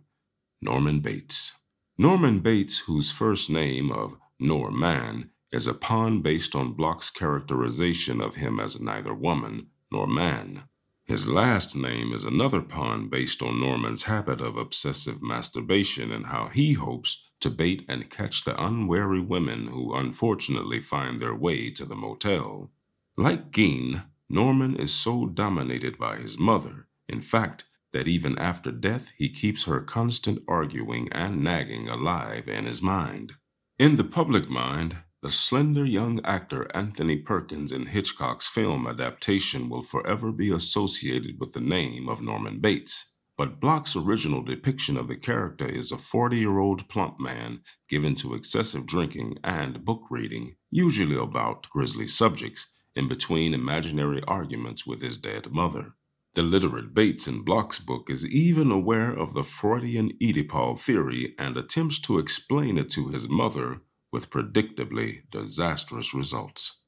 Norman 0.62 1.02
Bates. 1.02 1.52
Norman 1.98 2.40
Bates, 2.40 2.80
whose 2.80 3.12
first 3.12 3.50
name 3.50 3.92
of 3.92 4.16
Norman 4.40 5.32
is 5.52 5.68
a 5.68 5.74
pun 5.74 6.22
based 6.22 6.56
on 6.56 6.72
Bloch's 6.72 7.10
characterization 7.10 8.22
of 8.22 8.36
him 8.36 8.62
as 8.62 8.80
neither 8.80 9.14
woman 9.14 9.68
nor 9.92 10.08
man. 10.08 10.64
His 11.12 11.28
last 11.28 11.76
name 11.76 12.14
is 12.14 12.24
another 12.24 12.62
pun 12.62 13.10
based 13.10 13.42
on 13.42 13.60
Norman's 13.60 14.04
habit 14.04 14.40
of 14.40 14.56
obsessive 14.56 15.22
masturbation 15.22 16.10
and 16.10 16.28
how 16.28 16.48
he 16.48 16.72
hopes 16.72 17.30
to 17.42 17.50
bait 17.50 17.84
and 17.90 18.10
catch 18.10 18.46
the 18.46 18.56
unwary 18.58 19.20
women 19.20 19.68
who 19.68 19.94
unfortunately 19.94 20.80
find 20.80 21.20
their 21.20 21.36
way 21.36 21.70
to 21.72 21.84
the 21.84 21.98
motel. 21.98 22.72
Like 23.18 23.52
Gein, 23.52 24.06
Norman 24.30 24.78
is 24.78 24.94
so 24.94 25.26
dominated 25.26 25.98
by 25.98 26.16
his 26.16 26.40
mother, 26.40 26.88
in 27.10 27.22
fact, 27.22 27.66
that 27.92 28.08
even 28.08 28.40
after 28.40 28.72
death 28.72 29.12
he 29.18 29.28
keeps 29.28 29.66
her 29.66 29.82
constant 29.82 30.42
arguing 30.48 31.10
and 31.12 31.44
nagging 31.44 31.90
alive 31.90 32.48
in 32.48 32.64
his 32.64 32.82
mind. 32.82 33.34
In 33.78 33.98
the 33.98 34.06
public 34.06 34.50
mind, 34.50 35.00
the 35.22 35.32
slender 35.32 35.86
young 35.86 36.20
actor 36.24 36.68
Anthony 36.74 37.16
Perkins 37.16 37.72
in 37.72 37.86
Hitchcock's 37.86 38.48
film 38.48 38.88
adaptation 38.88 39.70
will 39.70 39.84
forever 39.84 40.32
be 40.32 40.52
associated 40.52 41.40
with 41.40 41.54
the 41.54 41.62
name 41.62 42.10
of 42.10 42.24
Norman 42.24 42.60
Bates. 42.60 43.14
But 43.38 43.60
Bloch's 43.60 43.96
original 43.96 44.42
depiction 44.42 44.98
of 44.98 45.08
the 45.08 45.16
character 45.16 45.68
is 45.68 45.92
a 45.92 45.98
40 45.98 46.38
year 46.38 46.58
old 46.58 46.90
plump 46.90 47.20
man 47.20 47.62
given 47.88 48.16
to 48.16 48.34
excessive 48.34 48.88
drinking 48.88 49.38
and 49.44 49.86
book 49.86 50.06
reading, 50.10 50.56
usually 50.72 51.16
about 51.16 51.70
grisly 51.70 52.08
subjects, 52.08 52.74
in 52.96 53.08
between 53.08 53.54
imaginary 53.54 54.24
arguments 54.28 54.88
with 54.88 55.04
his 55.04 55.20
dead 55.20 55.52
mother. 55.52 55.94
The 56.34 56.42
literate 56.42 56.96
Bates 56.96 57.28
in 57.28 57.44
Bloch's 57.44 57.78
book 57.78 58.10
is 58.10 58.26
even 58.26 58.72
aware 58.72 59.12
of 59.12 59.36
the 59.36 59.44
Freudian 59.44 60.14
Oedipal 60.20 60.80
theory 60.80 61.36
and 61.38 61.58
attempts 61.58 62.00
to 62.00 62.18
explain 62.18 62.80
it 62.80 62.90
to 62.92 63.10
his 63.10 63.30
mother 63.30 63.82
with 64.12 64.30
predictably 64.30 65.30
disastrous 65.32 66.14
results. 66.14 66.82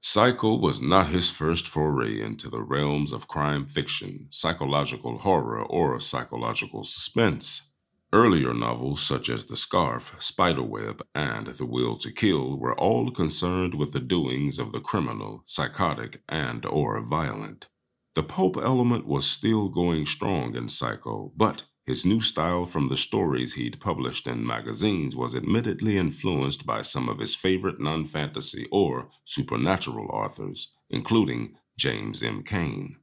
Psycho 0.00 0.56
was 0.56 0.80
not 0.80 1.08
his 1.08 1.28
first 1.28 1.66
foray 1.66 2.20
into 2.20 2.48
the 2.48 2.62
realms 2.62 3.12
of 3.12 3.26
crime 3.26 3.66
fiction, 3.66 4.28
psychological 4.30 5.18
horror, 5.18 5.62
or 5.62 5.98
psychological 5.98 6.84
suspense. 6.84 7.62
Earlier 8.12 8.54
novels 8.54 9.02
such 9.02 9.28
as 9.28 9.44
The 9.44 9.56
Scarf, 9.56 10.14
Spiderweb, 10.18 11.02
and 11.14 11.48
The 11.48 11.66
Will 11.66 11.98
to 11.98 12.12
Kill 12.12 12.56
were 12.56 12.78
all 12.78 13.10
concerned 13.10 13.74
with 13.74 13.92
the 13.92 14.00
doings 14.00 14.58
of 14.58 14.72
the 14.72 14.80
criminal, 14.80 15.42
psychotic, 15.46 16.22
and 16.28 16.64
or 16.64 17.00
violent. 17.02 17.66
The 18.14 18.22
pulp 18.22 18.56
element 18.56 19.06
was 19.06 19.26
still 19.26 19.68
going 19.68 20.06
strong 20.06 20.56
in 20.56 20.68
Psycho, 20.68 21.32
but 21.36 21.64
his 21.88 22.04
new 22.04 22.20
style 22.20 22.66
from 22.66 22.90
the 22.90 22.98
stories 22.98 23.54
he'd 23.54 23.80
published 23.80 24.26
in 24.26 24.46
magazines 24.46 25.16
was 25.16 25.34
admittedly 25.34 25.96
influenced 25.96 26.66
by 26.66 26.82
some 26.82 27.08
of 27.08 27.18
his 27.18 27.34
favorite 27.34 27.80
non 27.80 28.04
fantasy 28.04 28.66
or 28.70 29.08
supernatural 29.24 30.06
authors, 30.08 30.74
including 30.90 31.56
James 31.78 32.22
M. 32.22 32.42
Cain. 32.42 32.96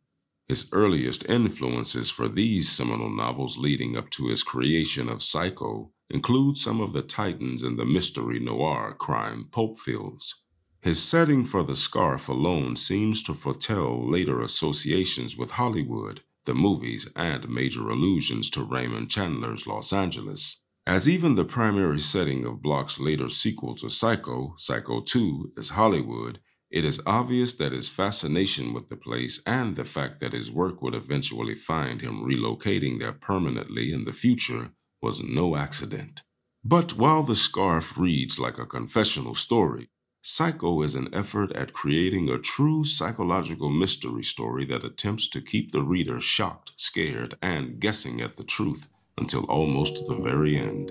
His 0.47 0.69
earliest 0.71 1.27
influences 1.27 2.11
for 2.11 2.29
these 2.29 2.71
seminal 2.71 3.09
novels 3.09 3.57
leading 3.57 3.97
up 3.97 4.11
to 4.11 4.27
his 4.27 4.43
creation 4.43 5.09
of 5.09 5.23
Psycho 5.23 5.91
include 6.11 6.55
some 6.55 6.79
of 6.79 6.93
the 6.93 7.01
titans 7.01 7.63
in 7.63 7.77
the 7.77 7.85
mystery 7.85 8.39
noir 8.39 8.93
crime 8.93 9.47
pulp 9.51 9.79
fields. 9.79 10.43
His 10.83 11.01
setting 11.01 11.43
for 11.43 11.63
the 11.63 11.75
scarf 11.75 12.29
alone 12.29 12.75
seems 12.75 13.23
to 13.23 13.33
foretell 13.33 14.07
later 14.07 14.41
associations 14.41 15.35
with 15.35 15.49
Hollywood, 15.49 16.21
the 16.45 16.53
movies, 16.55 17.09
and 17.15 17.49
major 17.49 17.89
allusions 17.89 18.49
to 18.51 18.63
Raymond 18.63 19.09
Chandler's 19.09 19.67
Los 19.67 19.91
Angeles. 19.91 20.61
As 20.87 21.09
even 21.09 21.35
the 21.35 21.45
primary 21.45 21.99
setting 21.99 22.45
of 22.45 22.61
Bloch's 22.61 22.99
later 22.99 23.27
sequel 23.27 23.75
to 23.75 23.89
Psycho, 23.89 24.53
Psycho 24.57 25.01
2, 25.01 25.53
is 25.57 25.69
Hollywood, 25.69 26.39
it 26.69 26.85
is 26.85 27.01
obvious 27.05 27.53
that 27.53 27.71
his 27.71 27.89
fascination 27.89 28.73
with 28.73 28.89
the 28.89 28.97
place 28.97 29.41
and 29.45 29.75
the 29.75 29.85
fact 29.85 30.19
that 30.19 30.33
his 30.33 30.51
work 30.51 30.81
would 30.81 30.93
eventually 30.93 31.55
find 31.55 32.01
him 32.01 32.23
relocating 32.23 32.99
there 32.99 33.13
permanently 33.13 33.91
in 33.91 34.05
the 34.05 34.13
future 34.13 34.71
was 35.01 35.21
no 35.21 35.55
accident. 35.55 36.21
But 36.63 36.97
while 36.97 37.21
The 37.21 37.35
Scarf 37.35 37.97
reads 37.97 38.39
like 38.39 38.57
a 38.57 38.65
confessional 38.65 39.35
story, 39.35 39.89
Psycho 40.27 40.81
is 40.81 40.95
an 40.95 41.07
effort 41.13 41.51
at 41.51 41.71
creating 41.71 42.29
a 42.29 42.39
true 42.39 42.83
psychological 42.83 43.69
mystery 43.69 44.23
story 44.23 44.65
that 44.65 44.83
attempts 44.83 45.27
to 45.27 45.39
keep 45.39 45.71
the 45.71 45.83
reader 45.83 46.19
shocked, 46.19 46.71
scared, 46.77 47.37
and 47.43 47.79
guessing 47.79 48.21
at 48.21 48.35
the 48.35 48.43
truth 48.43 48.89
until 49.19 49.43
almost 49.43 50.03
the 50.07 50.15
very 50.15 50.57
end. 50.57 50.87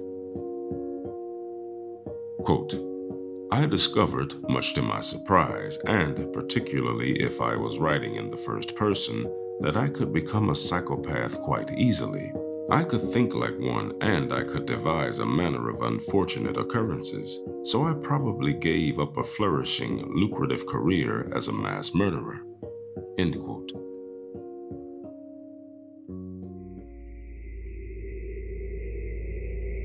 Quote, 2.45 2.76
I 3.50 3.67
discovered, 3.67 4.37
much 4.49 4.73
to 4.75 4.83
my 4.83 5.00
surprise, 5.00 5.79
and 5.79 6.33
particularly 6.33 7.21
if 7.21 7.41
I 7.41 7.57
was 7.57 7.81
writing 7.81 8.14
in 8.14 8.31
the 8.31 8.37
first 8.37 8.76
person, 8.76 9.25
that 9.62 9.76
I 9.76 9.88
could 9.88 10.12
become 10.12 10.50
a 10.50 10.55
psychopath 10.55 11.41
quite 11.41 11.73
easily. 11.73 12.33
I 12.71 12.83
could 12.83 13.02
think 13.12 13.35
like 13.35 13.59
one, 13.59 13.92
and 14.00 14.33
I 14.33 14.42
could 14.42 14.64
devise 14.64 15.18
a 15.18 15.26
manner 15.26 15.68
of 15.68 15.83
unfortunate 15.83 16.56
occurrences, 16.56 17.42
so 17.62 17.87
I 17.87 17.92
probably 17.92 18.54
gave 18.54 18.99
up 18.99 19.18
a 19.18 19.23
flourishing, 19.23 20.02
lucrative 20.14 20.64
career 20.64 21.30
as 21.35 21.49
a 21.49 21.52
mass 21.52 21.92
murderer. 21.92 22.40
End 23.18 23.38
quote. 23.38 23.71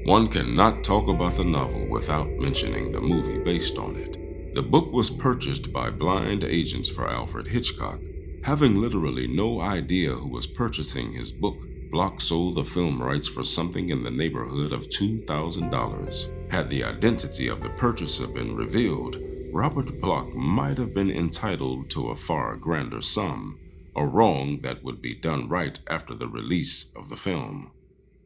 One 0.05 0.29
cannot 0.29 0.85
talk 0.85 1.09
about 1.09 1.35
the 1.35 1.43
novel 1.43 1.85
without 1.89 2.29
mentioning 2.37 2.93
the 2.93 3.01
movie 3.01 3.39
based 3.43 3.77
on 3.77 3.97
it. 3.97 4.55
The 4.55 4.63
book 4.63 4.93
was 4.93 5.09
purchased 5.09 5.73
by 5.73 5.89
blind 5.89 6.45
agents 6.45 6.89
for 6.89 7.09
Alfred 7.09 7.47
Hitchcock, 7.47 7.99
having 8.43 8.81
literally 8.81 9.27
no 9.27 9.59
idea 9.59 10.11
who 10.11 10.29
was 10.29 10.47
purchasing 10.47 11.11
his 11.11 11.33
book 11.33 11.57
Bloch 11.91 12.21
sold 12.21 12.55
the 12.55 12.63
film 12.63 13.01
rights 13.01 13.27
for 13.27 13.43
something 13.43 13.89
in 13.89 14.03
the 14.03 14.11
neighborhood 14.11 14.71
of 14.71 14.89
$2,000. 14.89 16.51
Had 16.51 16.69
the 16.69 16.83
identity 16.83 17.47
of 17.47 17.61
the 17.61 17.69
purchaser 17.69 18.27
been 18.27 18.55
revealed, 18.55 19.17
Robert 19.51 19.99
Bloch 19.99 20.33
might 20.35 20.77
have 20.77 20.93
been 20.93 21.09
entitled 21.09 21.89
to 21.89 22.09
a 22.09 22.15
far 22.15 22.55
grander 22.55 23.01
sum, 23.01 23.59
a 23.95 24.05
wrong 24.05 24.61
that 24.61 24.83
would 24.83 25.01
be 25.01 25.15
done 25.15 25.49
right 25.49 25.79
after 25.87 26.13
the 26.13 26.27
release 26.27 26.91
of 26.95 27.09
the 27.09 27.17
film. 27.17 27.71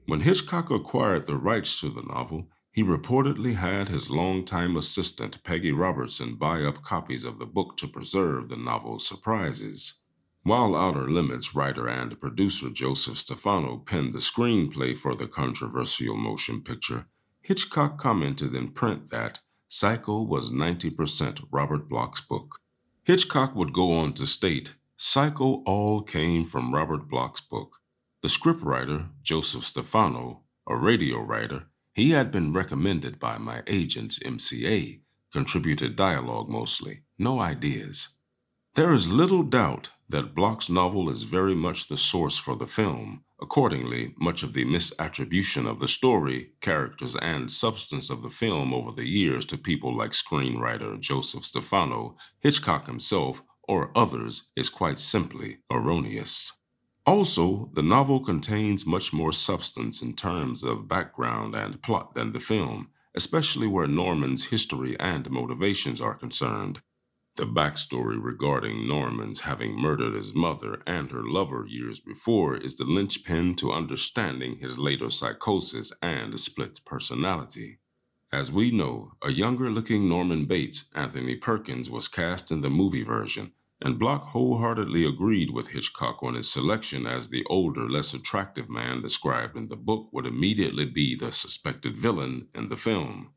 When 0.05 0.19
Hitchcock 0.19 0.69
acquired 0.69 1.25
the 1.27 1.37
rights 1.37 1.79
to 1.79 1.89
the 1.89 2.01
novel, 2.03 2.49
he 2.73 2.83
reportedly 2.83 3.55
had 3.55 3.87
his 3.87 4.09
longtime 4.09 4.75
assistant 4.75 5.41
Peggy 5.43 5.71
Robertson 5.71 6.35
buy 6.35 6.63
up 6.63 6.81
copies 6.81 7.23
of 7.23 7.39
the 7.39 7.45
book 7.45 7.77
to 7.77 7.87
preserve 7.87 8.49
the 8.49 8.57
novel's 8.57 9.07
surprises. 9.07 10.01
While 10.45 10.75
Outer 10.75 11.09
Limits 11.09 11.55
writer 11.55 11.87
and 11.87 12.19
producer 12.19 12.69
Joseph 12.69 13.17
Stefano 13.17 13.77
penned 13.77 14.13
the 14.13 14.19
screenplay 14.19 14.95
for 14.95 15.15
the 15.15 15.25
controversial 15.25 16.17
motion 16.17 16.61
picture, 16.61 17.07
Hitchcock 17.41 17.97
commented 17.97 18.53
in 18.53 18.71
print 18.71 19.09
that 19.09 19.39
Psycho 19.69 20.21
was 20.21 20.51
90% 20.51 21.45
Robert 21.49 21.87
Bloch's 21.87 22.19
book. 22.19 22.59
Hitchcock 23.05 23.55
would 23.55 23.71
go 23.71 23.93
on 23.93 24.13
to 24.13 24.27
state 24.27 24.75
Psycho 24.97 25.63
all 25.65 26.01
came 26.01 26.45
from 26.45 26.73
Robert 26.73 27.07
Bloch's 27.07 27.41
book. 27.41 27.77
The 28.21 28.27
scriptwriter, 28.27 29.09
Joseph 29.21 29.63
Stefano, 29.63 30.43
a 30.67 30.75
radio 30.75 31.21
writer, 31.21 31.67
he 31.93 32.11
had 32.11 32.31
been 32.31 32.51
recommended 32.51 33.17
by 33.17 33.37
my 33.37 33.63
agents, 33.67 34.19
MCA, 34.19 34.99
contributed 35.31 35.95
dialogue 35.95 36.49
mostly, 36.49 37.03
no 37.17 37.39
ideas. 37.39 38.09
There 38.75 38.91
is 38.91 39.07
little 39.07 39.43
doubt 39.43 39.91
that 40.09 40.33
Bloch's 40.33 40.67
novel 40.67 41.07
is 41.07 41.23
very 41.23 41.53
much 41.53 41.87
the 41.87 41.97
source 41.97 42.39
for 42.39 42.55
the 42.55 42.65
film. 42.65 43.23
Accordingly, 43.39 44.15
much 44.17 44.41
of 44.41 44.53
the 44.53 44.65
misattribution 44.65 45.69
of 45.69 45.79
the 45.79 45.87
story, 45.87 46.53
characters, 46.59 47.15
and 47.17 47.51
substance 47.51 48.09
of 48.09 48.23
the 48.23 48.31
film 48.31 48.73
over 48.73 48.91
the 48.91 49.07
years 49.07 49.45
to 49.45 49.59
people 49.59 49.95
like 49.95 50.09
screenwriter 50.09 50.99
Joseph 50.99 51.45
Stefano, 51.45 52.17
Hitchcock 52.39 52.87
himself, 52.87 53.43
or 53.61 53.95
others 53.95 54.49
is 54.55 54.69
quite 54.69 54.97
simply 54.97 55.59
erroneous. 55.71 56.51
Also, 57.05 57.69
the 57.73 57.83
novel 57.83 58.21
contains 58.21 58.87
much 58.87 59.13
more 59.13 59.31
substance 59.31 60.01
in 60.01 60.15
terms 60.15 60.63
of 60.63 60.87
background 60.87 61.53
and 61.53 61.83
plot 61.83 62.15
than 62.15 62.33
the 62.33 62.39
film, 62.39 62.89
especially 63.13 63.67
where 63.67 63.85
Norman's 63.85 64.45
history 64.45 64.95
and 64.99 65.29
motivations 65.29 66.01
are 66.01 66.15
concerned. 66.15 66.81
The 67.35 67.45
backstory 67.45 68.17
regarding 68.21 68.87
Norman's 68.87 69.41
having 69.41 69.75
murdered 69.75 70.13
his 70.13 70.35
mother 70.35 70.83
and 70.85 71.09
her 71.09 71.23
lover 71.23 71.65
years 71.67 71.99
before 71.99 72.55
is 72.55 72.75
the 72.75 72.83
linchpin 72.83 73.55
to 73.55 73.71
understanding 73.71 74.57
his 74.59 74.77
later 74.77 75.09
psychosis 75.09 75.91
and 75.99 76.39
split 76.39 76.81
personality. 76.85 77.79
As 78.31 78.51
we 78.51 78.69
know, 78.69 79.13
a 79.23 79.31
younger 79.31 79.71
looking 79.71 80.07
Norman 80.07 80.45
Bates, 80.45 80.85
Anthony 80.93 81.35
Perkins, 81.35 81.89
was 81.89 82.07
cast 82.07 82.51
in 82.51 82.61
the 82.61 82.69
movie 82.69 83.03
version, 83.03 83.53
and 83.81 83.97
Bloch 83.97 84.25
wholeheartedly 84.27 85.03
agreed 85.03 85.49
with 85.49 85.69
Hitchcock 85.69 86.21
on 86.21 86.35
his 86.35 86.51
selection 86.51 87.07
as 87.07 87.29
the 87.29 87.43
older, 87.45 87.89
less 87.89 88.13
attractive 88.13 88.69
man 88.69 89.01
described 89.01 89.57
in 89.57 89.69
the 89.69 89.75
book 89.75 90.09
would 90.11 90.27
immediately 90.27 90.85
be 90.85 91.15
the 91.15 91.31
suspected 91.31 91.97
villain 91.97 92.47
in 92.53 92.69
the 92.69 92.77
film. 92.77 93.33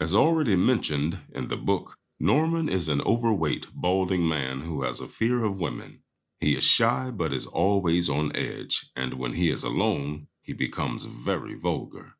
As 0.00 0.14
already 0.14 0.56
mentioned 0.56 1.22
in 1.34 1.48
the 1.48 1.56
book, 1.58 1.98
Norman 2.18 2.68
is 2.68 2.88
an 2.88 3.02
overweight, 3.02 3.66
balding 3.74 4.26
man 4.26 4.62
who 4.62 4.82
has 4.82 5.00
a 5.00 5.08
fear 5.08 5.44
of 5.44 5.60
women. 5.60 6.00
He 6.40 6.56
is 6.56 6.64
shy 6.64 7.10
but 7.10 7.32
is 7.32 7.46
always 7.46 8.08
on 8.08 8.34
edge, 8.34 8.90
and 8.96 9.14
when 9.14 9.34
he 9.34 9.50
is 9.50 9.64
alone, 9.64 10.28
he 10.40 10.54
becomes 10.54 11.04
very 11.04 11.54
vulgar. 11.54 12.14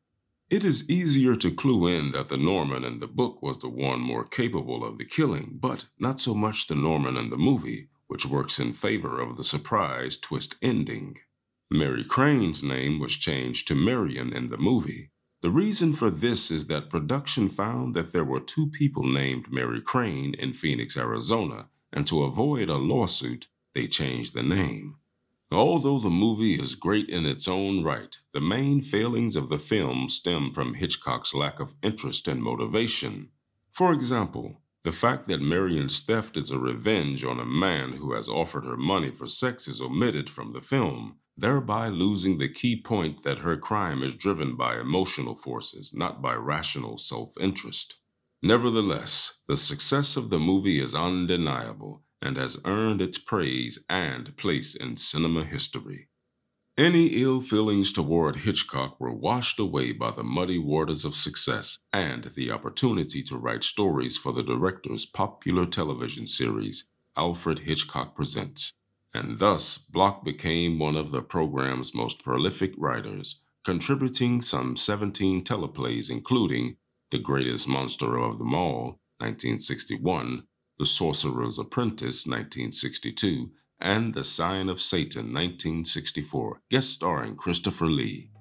It 0.49 0.63
is 0.63 0.89
easier 0.89 1.35
to 1.37 1.51
clue 1.51 1.87
in 1.87 2.11
that 2.11 2.29
the 2.29 2.37
Norman 2.37 2.83
in 2.83 2.99
the 2.99 3.07
book 3.07 3.41
was 3.41 3.57
the 3.57 3.69
one 3.69 3.99
more 3.99 4.23
capable 4.23 4.85
of 4.85 4.97
the 4.97 5.05
killing, 5.05 5.57
but 5.59 5.85
not 5.99 6.19
so 6.19 6.33
much 6.33 6.67
the 6.67 6.75
Norman 6.75 7.17
in 7.17 7.29
the 7.29 7.37
movie, 7.37 7.89
which 8.07 8.25
works 8.25 8.59
in 8.59 8.73
favor 8.73 9.19
of 9.19 9.35
the 9.35 9.43
surprise 9.43 10.17
twist 10.17 10.55
ending. 10.61 11.17
Mary 11.69 12.03
Crane's 12.03 12.63
name 12.63 12.99
was 12.99 13.17
changed 13.17 13.67
to 13.67 13.75
Marion 13.75 14.31
in 14.31 14.49
the 14.49 14.57
movie, 14.57 15.11
the 15.47 15.53
reason 15.53 15.93
for 15.93 16.09
this 16.09 16.51
is 16.51 16.67
that 16.67 16.89
production 16.89 17.47
found 17.47 17.93
that 17.93 18.11
there 18.11 18.25
were 18.25 18.41
two 18.41 18.67
people 18.67 19.05
named 19.05 19.49
Mary 19.49 19.79
Crane 19.79 20.33
in 20.33 20.51
Phoenix, 20.51 20.97
Arizona, 20.97 21.69
and 21.93 22.05
to 22.05 22.23
avoid 22.23 22.67
a 22.67 22.75
lawsuit, 22.75 23.47
they 23.73 23.87
changed 23.87 24.33
the 24.33 24.43
name. 24.43 24.97
Although 25.49 25.99
the 25.99 26.09
movie 26.09 26.55
is 26.55 26.75
great 26.75 27.07
in 27.07 27.25
its 27.25 27.47
own 27.47 27.81
right, 27.81 28.13
the 28.33 28.41
main 28.41 28.81
failings 28.81 29.37
of 29.37 29.47
the 29.47 29.57
film 29.57 30.09
stem 30.09 30.51
from 30.51 30.73
Hitchcock's 30.73 31.33
lack 31.33 31.61
of 31.61 31.75
interest 31.81 32.27
and 32.27 32.43
motivation. 32.43 33.29
For 33.71 33.93
example, 33.93 34.59
the 34.83 34.91
fact 34.91 35.29
that 35.29 35.39
Marion's 35.39 36.01
theft 36.01 36.35
is 36.35 36.51
a 36.51 36.59
revenge 36.59 37.23
on 37.23 37.39
a 37.39 37.45
man 37.45 37.93
who 37.93 38.11
has 38.11 38.27
offered 38.27 38.65
her 38.65 38.75
money 38.75 39.11
for 39.11 39.29
sex 39.29 39.65
is 39.69 39.81
omitted 39.81 40.29
from 40.29 40.51
the 40.51 40.61
film, 40.61 41.19
thereby 41.37 41.87
losing 41.87 42.37
the 42.37 42.49
key 42.49 42.81
point 42.81 43.21
that 43.23 43.39
her 43.39 43.55
crime 43.55 44.01
is 44.01 44.15
driven 44.15 44.55
by 44.55 44.79
emotional 44.79 45.35
forces, 45.35 45.93
not 45.93 46.21
by 46.21 46.33
rational 46.33 46.97
self 46.97 47.33
interest. 47.39 47.95
Nevertheless, 48.41 49.35
the 49.47 49.57
success 49.57 50.17
of 50.17 50.29
the 50.29 50.39
movie 50.39 50.79
is 50.79 50.95
undeniable 50.95 52.03
and 52.21 52.37
has 52.37 52.59
earned 52.65 53.01
its 53.01 53.17
praise 53.17 53.83
and 53.89 54.35
place 54.37 54.73
in 54.75 54.97
cinema 54.97 55.43
history. 55.43 56.09
Any 56.77 57.07
ill 57.23 57.41
feelings 57.41 57.91
toward 57.91 58.37
Hitchcock 58.37 58.99
were 58.99 59.13
washed 59.13 59.59
away 59.59 59.91
by 59.93 60.11
the 60.11 60.23
muddy 60.23 60.59
waters 60.59 61.05
of 61.05 61.15
success 61.15 61.79
and 61.91 62.25
the 62.35 62.51
opportunity 62.51 63.23
to 63.23 63.37
write 63.37 63.63
stories 63.63 64.17
for 64.17 64.31
the 64.31 64.43
director's 64.43 65.05
popular 65.05 65.65
television 65.65 66.27
series, 66.27 66.87
Alfred 67.15 67.59
Hitchcock 67.59 68.15
Presents 68.15 68.73
and 69.13 69.39
thus 69.39 69.77
Bloch 69.77 70.23
became 70.23 70.79
one 70.79 70.95
of 70.95 71.11
the 71.11 71.21
program's 71.21 71.93
most 71.93 72.23
prolific 72.23 72.73
writers, 72.77 73.41
contributing 73.63 74.41
some 74.41 74.75
17 74.75 75.43
teleplays, 75.43 76.09
including 76.09 76.77
The 77.11 77.19
Greatest 77.19 77.67
Monster 77.67 78.17
of 78.17 78.37
Them 78.37 78.53
All, 78.53 78.99
1961, 79.19 80.43
The 80.77 80.85
Sorcerer's 80.85 81.57
Apprentice, 81.57 82.25
1962, 82.27 83.51
and 83.79 84.13
The 84.13 84.23
Sign 84.23 84.69
of 84.69 84.81
Satan, 84.81 85.33
1964, 85.33 86.61
guest 86.69 86.91
starring 86.91 87.35
Christopher 87.35 87.87
Lee. 87.87 88.31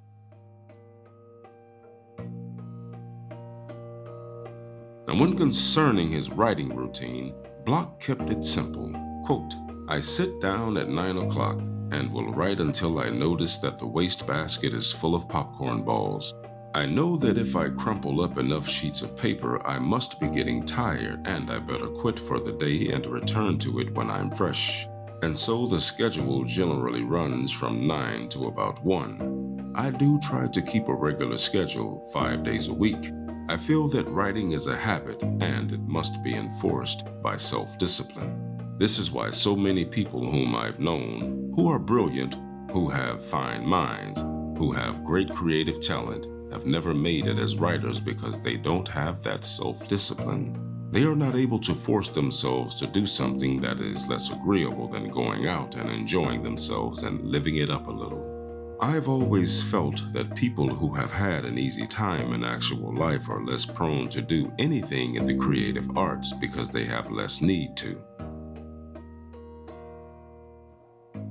Now, 5.08 5.14
when 5.14 5.36
concerning 5.36 6.10
his 6.10 6.30
writing 6.30 6.74
routine, 6.74 7.34
Bloch 7.64 8.00
kept 8.00 8.28
it 8.28 8.42
simple. 8.42 8.92
Quote, 9.24 9.54
I 9.88 10.00
sit 10.00 10.40
down 10.40 10.76
at 10.78 10.88
9 10.88 11.16
o'clock 11.18 11.60
and 11.92 12.12
will 12.12 12.32
write 12.32 12.58
until 12.58 12.98
I 12.98 13.08
notice 13.08 13.58
that 13.58 13.78
the 13.78 13.86
wastebasket 13.86 14.74
is 14.74 14.92
full 14.92 15.14
of 15.14 15.28
popcorn 15.28 15.82
balls. 15.84 16.34
I 16.74 16.86
know 16.86 17.16
that 17.18 17.38
if 17.38 17.54
I 17.54 17.68
crumple 17.68 18.20
up 18.20 18.36
enough 18.36 18.68
sheets 18.68 19.02
of 19.02 19.16
paper, 19.16 19.64
I 19.64 19.78
must 19.78 20.18
be 20.18 20.26
getting 20.26 20.66
tired 20.66 21.22
and 21.24 21.48
I 21.52 21.60
better 21.60 21.86
quit 21.86 22.18
for 22.18 22.40
the 22.40 22.52
day 22.52 22.88
and 22.88 23.06
return 23.06 23.58
to 23.60 23.78
it 23.78 23.94
when 23.94 24.10
I'm 24.10 24.32
fresh. 24.32 24.88
And 25.22 25.36
so 25.36 25.68
the 25.68 25.80
schedule 25.80 26.44
generally 26.44 27.04
runs 27.04 27.52
from 27.52 27.86
9 27.86 28.28
to 28.30 28.48
about 28.48 28.84
1. 28.84 29.72
I 29.76 29.90
do 29.90 30.18
try 30.18 30.48
to 30.48 30.62
keep 30.62 30.88
a 30.88 30.94
regular 30.94 31.38
schedule, 31.38 32.10
five 32.12 32.42
days 32.42 32.66
a 32.66 32.74
week. 32.74 33.12
I 33.48 33.56
feel 33.56 33.86
that 33.90 34.08
writing 34.08 34.50
is 34.50 34.66
a 34.66 34.76
habit 34.76 35.22
and 35.22 35.70
it 35.70 35.80
must 35.82 36.24
be 36.24 36.34
enforced 36.34 37.04
by 37.22 37.36
self 37.36 37.78
discipline. 37.78 38.45
This 38.78 38.98
is 38.98 39.10
why 39.10 39.30
so 39.30 39.56
many 39.56 39.86
people 39.86 40.30
whom 40.30 40.54
I've 40.54 40.78
known, 40.78 41.50
who 41.56 41.66
are 41.70 41.78
brilliant, 41.78 42.36
who 42.70 42.90
have 42.90 43.24
fine 43.24 43.64
minds, 43.66 44.20
who 44.58 44.70
have 44.72 45.02
great 45.02 45.32
creative 45.32 45.80
talent, 45.80 46.26
have 46.52 46.66
never 46.66 46.92
made 46.92 47.26
it 47.26 47.38
as 47.38 47.56
writers 47.56 48.00
because 48.00 48.38
they 48.40 48.56
don't 48.56 48.86
have 48.88 49.22
that 49.22 49.46
self 49.46 49.88
discipline. 49.88 50.88
They 50.90 51.04
are 51.04 51.16
not 51.16 51.36
able 51.36 51.58
to 51.60 51.74
force 51.74 52.10
themselves 52.10 52.74
to 52.76 52.86
do 52.86 53.06
something 53.06 53.62
that 53.62 53.80
is 53.80 54.08
less 54.08 54.30
agreeable 54.30 54.88
than 54.88 55.08
going 55.08 55.48
out 55.48 55.74
and 55.74 55.90
enjoying 55.90 56.42
themselves 56.42 57.02
and 57.02 57.24
living 57.24 57.56
it 57.56 57.70
up 57.70 57.86
a 57.86 57.90
little. 57.90 58.76
I've 58.82 59.08
always 59.08 59.62
felt 59.62 60.02
that 60.12 60.36
people 60.36 60.68
who 60.68 60.92
have 60.94 61.10
had 61.10 61.46
an 61.46 61.58
easy 61.58 61.86
time 61.86 62.34
in 62.34 62.44
actual 62.44 62.94
life 62.94 63.30
are 63.30 63.42
less 63.42 63.64
prone 63.64 64.10
to 64.10 64.20
do 64.20 64.52
anything 64.58 65.14
in 65.14 65.24
the 65.24 65.34
creative 65.34 65.96
arts 65.96 66.34
because 66.34 66.68
they 66.68 66.84
have 66.84 67.10
less 67.10 67.40
need 67.40 67.74
to. 67.78 68.04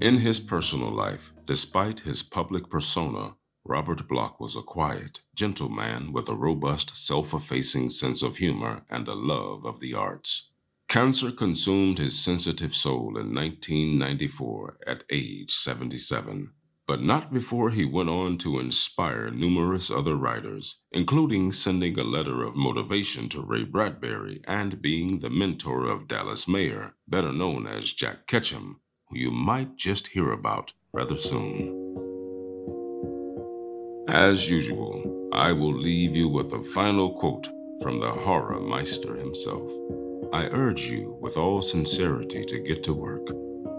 In 0.02 0.18
his 0.18 0.42
personal 0.42 0.92
life, 0.92 1.32
despite 1.48 2.02
his 2.02 2.22
public 2.22 2.70
persona, 2.70 3.36
Robert 3.64 4.08
Bloch 4.10 4.42
was 4.42 4.56
a 4.56 4.62
quiet, 4.62 5.22
gentle 5.34 5.70
man 5.70 6.12
with 6.12 6.28
a 6.28 6.36
robust, 6.36 6.98
self 6.98 7.34
effacing 7.34 7.90
sense 7.90 8.22
of 8.22 8.36
humor 8.36 8.84
and 8.90 9.08
a 9.08 9.16
love 9.16 9.66
of 9.66 9.80
the 9.80 9.94
arts. 9.94 10.50
Cancer 10.90 11.32
consumed 11.32 11.98
his 11.98 12.20
sensitive 12.20 12.76
soul 12.76 13.18
in 13.18 13.34
1994 13.34 14.80
at 14.86 15.06
age 15.10 15.52
77, 15.54 16.52
but 16.86 17.02
not 17.02 17.34
before 17.34 17.70
he 17.72 17.86
went 17.86 18.10
on 18.10 18.38
to 18.40 18.60
inspire 18.60 19.32
numerous 19.32 19.90
other 19.90 20.16
writers, 20.16 20.82
including 20.92 21.54
sending 21.54 21.98
a 21.98 22.04
letter 22.04 22.44
of 22.44 22.56
motivation 22.56 23.30
to 23.30 23.42
Ray 23.42 23.64
Bradbury 23.64 24.42
and 24.46 24.82
being 24.82 25.20
the 25.20 25.30
mentor 25.30 25.86
of 25.86 26.08
Dallas 26.08 26.48
Mayr, 26.50 26.96
better 27.08 27.32
known 27.32 27.66
as 27.66 27.94
Jack 27.94 28.28
Ketchum, 28.28 28.82
you 29.16 29.32
might 29.32 29.78
just 29.78 30.08
hear 30.08 30.32
about 30.32 30.74
rather 30.94 31.16
soon. 31.16 31.82
As 34.08 34.50
usual, 34.50 35.30
I 35.34 35.52
will 35.52 35.74
leave 35.74 36.16
you 36.16 36.28
with 36.28 36.54
a 36.54 36.64
final 36.64 37.14
quote 37.14 37.48
from 37.82 38.00
the 38.00 38.12
horror 38.12 38.60
meister 38.60 39.16
himself. 39.16 39.72
I 40.34 40.48
urge 40.48 40.84
you 40.84 41.18
with 41.22 41.38
all 41.38 41.62
sincerity 41.62 42.44
to 42.46 42.60
get 42.60 42.84
to 42.84 42.94
work. 42.94 43.28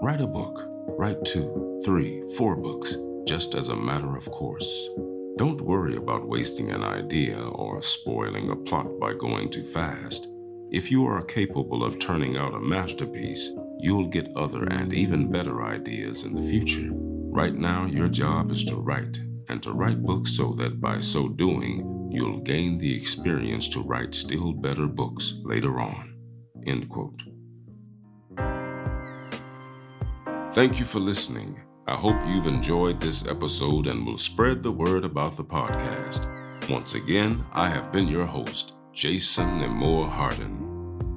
Write 0.03 0.21
a 0.21 0.27
book, 0.27 0.65
write 0.99 1.25
two, 1.25 1.81
three, 1.85 2.23
four 2.37 2.57
books, 2.57 2.97
just 3.27 3.55
as 3.55 3.69
a 3.69 3.77
matter 3.77 4.17
of 4.17 4.31
course. 4.31 4.89
Don't 5.37 5.61
worry 5.61 5.97
about 5.97 6.27
wasting 6.27 6.71
an 6.71 6.83
idea 6.83 7.39
or 7.39 7.83
spoiling 7.83 8.51
a 8.51 8.57
plot 8.57 8.99
by 8.99 9.13
going 9.13 9.51
too 9.51 9.65
fast. 9.65 10.29
If 10.71 10.91
you 10.91 11.07
are 11.07 11.23
capable 11.23 11.85
of 11.85 11.99
turning 11.99 12.37
out 12.37 12.55
a 12.55 12.61
masterpiece, 12.61 13.51
you'll 13.79 14.09
get 14.09 14.37
other 14.37 14.65
and 14.65 14.93
even 14.93 15.31
better 15.31 15.65
ideas 15.65 16.23
in 16.23 16.35
the 16.35 16.43
future. 16.43 16.89
Right 16.93 17.55
now, 17.55 17.87
your 17.87 18.09
job 18.09 18.51
is 18.51 18.65
to 18.65 18.77
write 18.77 19.21
and 19.49 19.63
to 19.63 19.73
write 19.73 20.03
books 20.03 20.37
so 20.37 20.53
that 20.55 20.81
by 20.81 20.99
so 20.99 21.29
doing, 21.29 22.09
you'll 22.11 22.41
gain 22.41 22.79
the 22.79 22.95
experience 22.95 23.69
to 23.69 23.83
write 23.83 24.15
still 24.15 24.53
better 24.53 24.87
books 24.87 25.35
later 25.45 25.79
on. 25.81 26.15
End 26.67 26.89
quote. 26.89 27.23
Thank 30.55 30.79
you 30.79 30.87
for 30.87 31.01
listening. 31.01 31.61
I 31.87 31.95
hope 31.95 32.17
you've 32.27 32.47
enjoyed 32.47 33.01
this 33.01 33.27
episode 33.27 33.87
and 33.87 34.07
will 34.07 34.19
spread 34.19 34.63
the 34.63 34.73
word 34.73 35.05
about 35.05 35.37
the 35.37 35.45
podcast. 35.45 36.27
Once 36.69 36.95
again, 36.95 37.45
I 37.53 37.69
have 37.69 37.93
been 37.93 38.09
your 38.09 38.27
host, 38.27 38.75
Jason 38.93 39.61
Nemore 39.61 40.11
Hardin. 40.11 40.66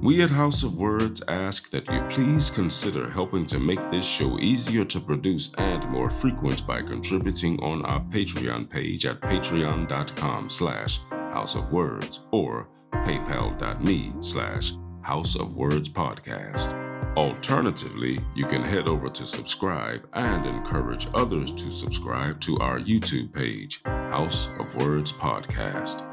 We 0.02 0.22
at 0.22 0.30
House 0.30 0.62
of 0.62 0.78
Words 0.78 1.22
ask 1.28 1.68
that 1.72 1.86
you 1.92 2.00
please 2.08 2.48
consider 2.48 3.10
helping 3.10 3.44
to 3.46 3.58
make 3.58 3.90
this 3.90 4.06
show 4.06 4.38
easier 4.38 4.82
to 4.86 4.98
produce 4.98 5.52
and 5.58 5.86
more 5.90 6.08
frequent 6.08 6.66
by 6.66 6.80
contributing 6.80 7.62
on 7.62 7.84
our 7.84 8.00
Patreon 8.00 8.70
page 8.70 9.04
at 9.04 9.20
patreon.com 9.20 10.48
slash 10.48 11.00
House 11.10 11.54
of 11.54 11.70
Words 11.70 12.20
or 12.30 12.66
paypal.me 12.92 14.14
slash 14.22 14.72
House 15.02 15.36
of 15.36 15.56
Words 15.58 15.90
Podcast. 15.90 16.72
Alternatively, 17.18 18.20
you 18.34 18.46
can 18.46 18.62
head 18.62 18.88
over 18.88 19.10
to 19.10 19.26
subscribe 19.26 20.08
and 20.14 20.46
encourage 20.46 21.08
others 21.12 21.52
to 21.52 21.70
subscribe 21.70 22.40
to 22.40 22.58
our 22.60 22.80
YouTube 22.80 23.34
page, 23.34 23.82
House 23.84 24.48
of 24.58 24.74
Words 24.76 25.12
Podcast. 25.12 26.06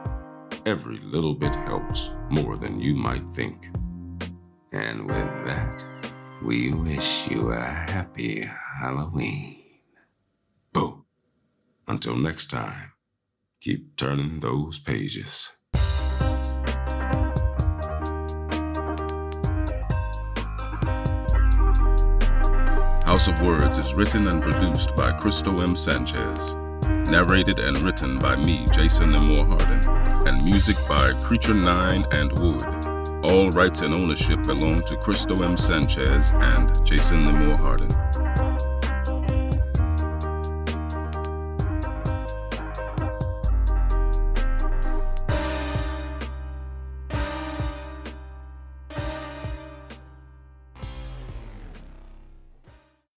Every 0.68 0.98
little 0.98 1.34
bit 1.34 1.56
helps 1.56 2.10
more 2.30 2.58
than 2.58 2.82
you 2.82 2.94
might 2.94 3.24
think. 3.34 3.70
And 4.74 5.08
with 5.08 5.46
that, 5.46 5.86
we 6.44 6.74
wish 6.74 7.30
you 7.30 7.54
a 7.54 7.62
happy 7.62 8.44
Halloween. 8.82 9.64
Boo! 10.74 11.06
Until 11.88 12.18
next 12.18 12.48
time, 12.48 12.92
keep 13.62 13.96
turning 13.96 14.42
those 14.42 14.78
pages. 14.78 15.54
House 23.06 23.30
of 23.30 23.42
Words 23.42 23.78
is 23.78 23.94
written 23.94 24.28
and 24.28 24.44
produced 24.44 24.98
by 24.98 25.14
Cristo 25.14 25.62
M. 25.62 25.78
Sanchez. 25.78 26.58
Narrated 27.10 27.60
and 27.60 27.78
written 27.82 28.20
by 28.20 28.36
me, 28.36 28.66
Jason 28.74 29.12
Nemore 29.12 29.48
Hardin, 29.48 30.28
and 30.28 30.44
music 30.44 30.76
by 30.90 31.14
Creature 31.22 31.54
9 31.54 32.06
and 32.12 32.38
Wood. 32.40 32.62
All 33.24 33.50
rights 33.52 33.82
and 33.82 33.94
ownership 33.94 34.44
belong 34.44 34.84
to 34.84 34.98
Cristo 34.98 35.42
M. 35.42 35.56
Sanchez 35.56 36.34
and 36.34 36.86
Jason 36.86 37.20
Nemore 37.20 37.58
Hardin. 37.60 38.07